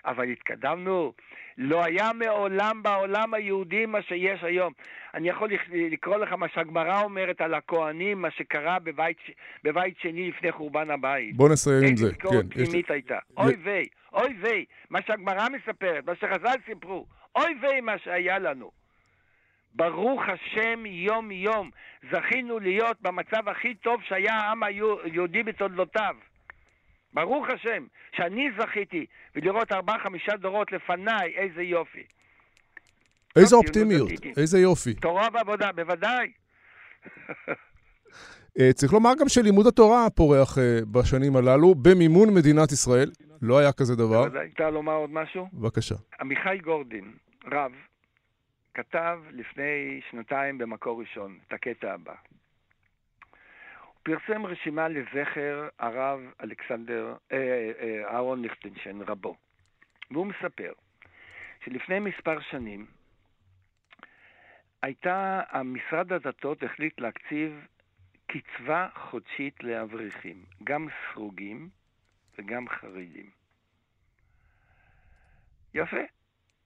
[0.06, 1.14] אבל התקדמנו.
[1.58, 4.74] לא היה מעולם בעולם היהודי מה שיש היום.
[5.14, 9.18] אני יכול לקרוא לך מה שהגמרא אומרת על הכוהנים, מה שקרה בבית,
[9.64, 11.36] בבית שני לפני חורבן הבית.
[11.36, 12.06] בוא נסיים עם זה.
[12.06, 12.91] איזה ביקורת כן, פנימית יש...
[12.91, 13.18] הייתה.
[13.38, 17.06] אוי ויי, אוי ויי, מה שהגמרא מספרת, מה שחז"ל סיפרו.
[17.36, 18.72] אוי ויי מה שהיה לנו.
[19.76, 21.70] ברוך השם יום-יום.
[22.12, 26.16] זכינו להיות במצב הכי טוב שהיה העם היהודי בתולדותיו.
[27.14, 27.86] ברוך השם,
[28.16, 29.05] שאני זכיתי,
[29.36, 32.03] ולראות ארבעה-חמישה דורות לפניי, איזה יופי.
[33.36, 34.93] איזה אופטימיות, איזה יופי.
[34.93, 36.32] תורה ועבודה, בוודאי.
[38.59, 43.11] אה, צריך לומר גם שלימוד התורה פורח אה, בשנים הללו במימון מדינת ישראל.
[43.41, 44.28] לא היה כזה דבר.
[44.53, 45.47] אפשר לומר עוד משהו?
[45.53, 45.95] בבקשה.
[46.22, 47.11] עמיחי גורדין,
[47.51, 47.72] רב,
[48.74, 52.14] כתב לפני שנתיים במקור ראשון את הקטע הבא.
[54.04, 59.36] פרסם רשימה לזכר הרב אלכסנדר, אה, אה, אהרון ליכטנשטיין, רבו.
[60.12, 60.74] והוא מספר
[61.66, 62.86] שלפני מספר שנים
[64.82, 67.68] הייתה, המשרד הדתות החליט להקציב
[68.28, 71.70] קצבה חודשית לאברכים, גם סרוגים
[72.38, 73.30] וגם חרדים.
[75.74, 76.01] יפה.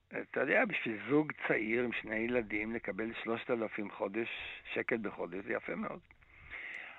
[0.07, 4.29] אתה יודע, בשביל זוג צעיר עם שני ילדים לקבל 3,000 חודש,
[4.73, 5.99] שקל בחודש, זה יפה מאוד.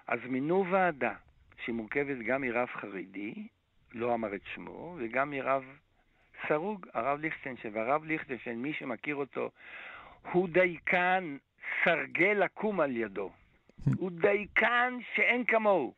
[0.09, 1.13] אז מינו ועדה
[1.65, 3.35] שמורכבת גם מרב חרדי,
[3.93, 5.65] לא אמר את שמו, וגם מרב
[6.49, 7.75] סרוג, הרב ליכטנשטיין.
[7.75, 9.51] והרב ליכטנשטיין, מי שמכיר אותו,
[10.33, 11.37] הוא דייקן
[11.85, 13.31] סרגל לקום על ידו.
[13.97, 15.95] הוא דייקן שאין כמוהו.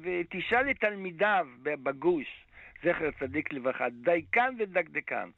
[0.00, 2.46] ותשאל את תלמידיו בגוש,
[2.84, 5.30] זכר צדיק לברכה, דייקן ודקדקן.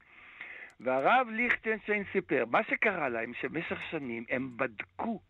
[0.81, 5.21] והרב ליכטנשטיין סיפר, מה שקרה להם, שבמשך שנים הם בדקו,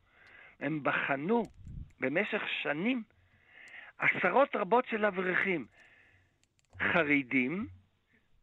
[0.60, 1.42] הם בחנו
[2.00, 3.02] במשך שנים
[3.98, 5.66] עשרות רבות של אברכים,
[6.82, 7.66] חרדים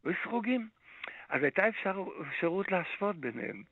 [0.04, 0.70] וסרוגים.
[1.30, 3.64] אז הייתה אפשר, אפשרות להשוות ביניהם.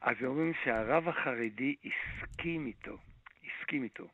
[0.00, 2.98] אז אומרים שהרב החרדי הסכים איתו,
[3.44, 4.08] הסכים איתו,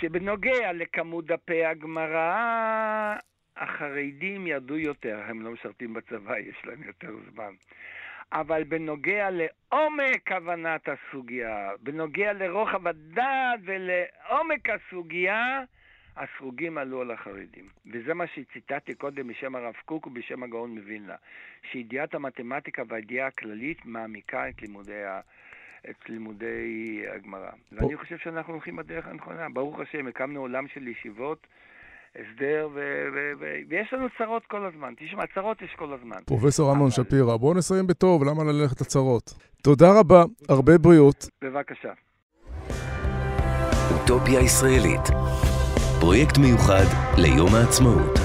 [0.00, 3.16] שבנוגע לכמות דפי הגמרא,
[3.56, 7.54] החרדים ידעו יותר, הם לא משרתים בצבא, יש להם יותר זמן.
[8.32, 15.62] אבל בנוגע לעומק הבנת הסוגיה, בנוגע לרוחב הדעת ולעומק הסוגיה,
[16.16, 17.68] הסרוגים עלו על החרדים.
[17.92, 21.14] וזה מה שציטטתי קודם בשם הרב קוק ובשם הגאון מווילנה,
[21.70, 25.20] שידיעת המתמטיקה והידיעה הכללית מעמיקה את לימודי ה...
[25.90, 27.50] את לימודי הגמרא.
[27.72, 29.48] ואני חושב שאנחנו הולכים בדרך הנכונה.
[29.48, 31.46] ברוך השם, הקמנו עולם של ישיבות
[32.18, 32.78] הסדר, ו-
[33.14, 34.94] ו- ו- ויש לנו צרות כל הזמן.
[34.98, 36.16] תשמע, צרות יש כל הזמן.
[36.26, 37.04] פרופסור אמנון אבל...
[37.04, 39.34] שפירא, בואו נסיים בטוב, למה ללכת לצרות?
[39.62, 41.28] תודה רבה, הרבה בריאות.
[41.44, 41.92] בבקשה.
[43.92, 45.00] אוטופיה ישראלית,
[46.00, 46.84] פרויקט מיוחד
[47.18, 48.18] ליום העצמאות.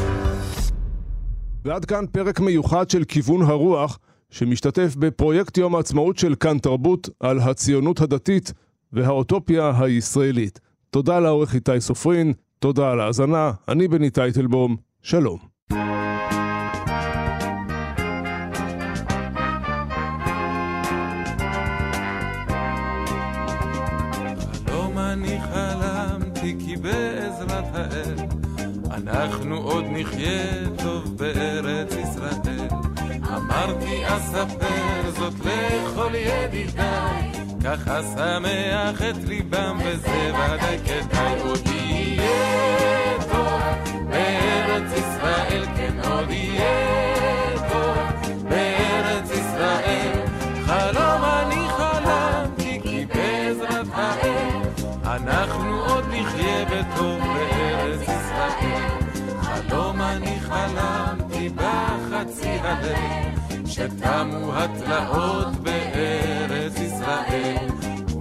[1.66, 7.40] ועד כאן פרק מיוחד של כיוון הרוח, שמשתתף בפרויקט יום העצמאות של כאן תרבות על
[7.40, 8.54] הציונות הדתית
[8.94, 10.60] והאוטופיה הישראלית.
[10.90, 12.34] תודה לעורך איתי סופרין,
[12.64, 15.38] תודה על ההאזנה, אני בני טייטלבום, שלום.
[28.92, 32.68] אנחנו עוד נחיה טוב בארץ ישראל.
[33.28, 37.33] אמרתי אספר זאת לכל ידידיי,
[37.64, 43.62] ככה שמח את ליבם וזה ודאי כדאי עוד יהיה טוב
[44.10, 47.98] בארץ ישראל, כן עוד יהיה טוב
[48.50, 50.26] בארץ ישראל.
[50.66, 54.62] חלום אני חלמתי כי בעזרת האל
[55.06, 58.92] אנחנו עוד נחיה בטוב בארץ ישראל.
[59.42, 63.34] חלום אני חלמתי בחצי הלב
[63.66, 66.43] שתמו התלאות בארץ
[67.34, 67.68] ישראל.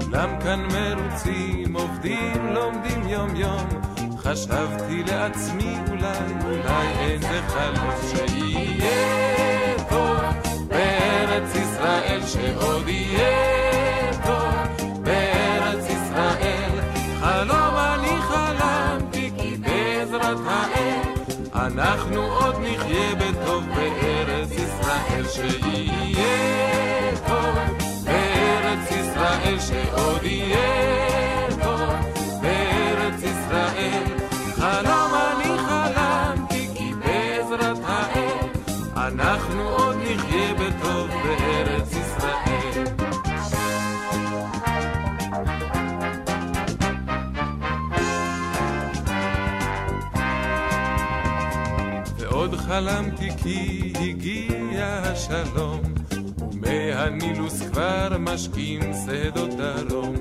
[0.00, 3.66] כולם כאן מרוצים, עובדים, לומדים יום יום.
[4.18, 10.20] חשבתי לעצמי אולי, אולי אין זה חלום שיהיה טוב
[10.68, 13.51] בארץ ישראל, שעוד יהיה
[29.60, 31.90] שעוד יהיה טוב
[32.42, 34.18] בארץ ישראל.
[34.54, 38.48] חלום אני חלמתי כי בעזרת האל
[38.96, 42.84] אנחנו עוד נחיה בטוב בארץ ישראל.
[52.18, 55.82] ועוד חלמתי כי הגיע השלום
[56.54, 60.14] מהנילוס כבר משקים שדות דרום,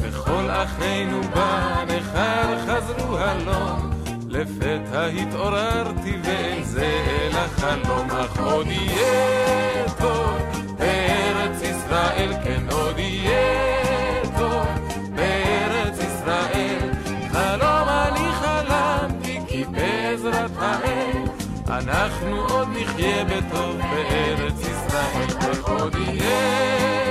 [0.00, 3.90] וכל אחינו בנכר חזרו הלום.
[4.28, 10.36] לפתע התעוררתי ואין זה אלא חלום, אך עוד יהיה טוב
[10.78, 14.66] בארץ ישראל, כן עוד יהיה טוב
[15.14, 16.90] בארץ ישראל.
[17.32, 21.22] חלום אני חלמתי כי בעזרת האל
[21.68, 27.01] אנחנו עוד נחיה בטוב בארץ ישראל, עוד יהיה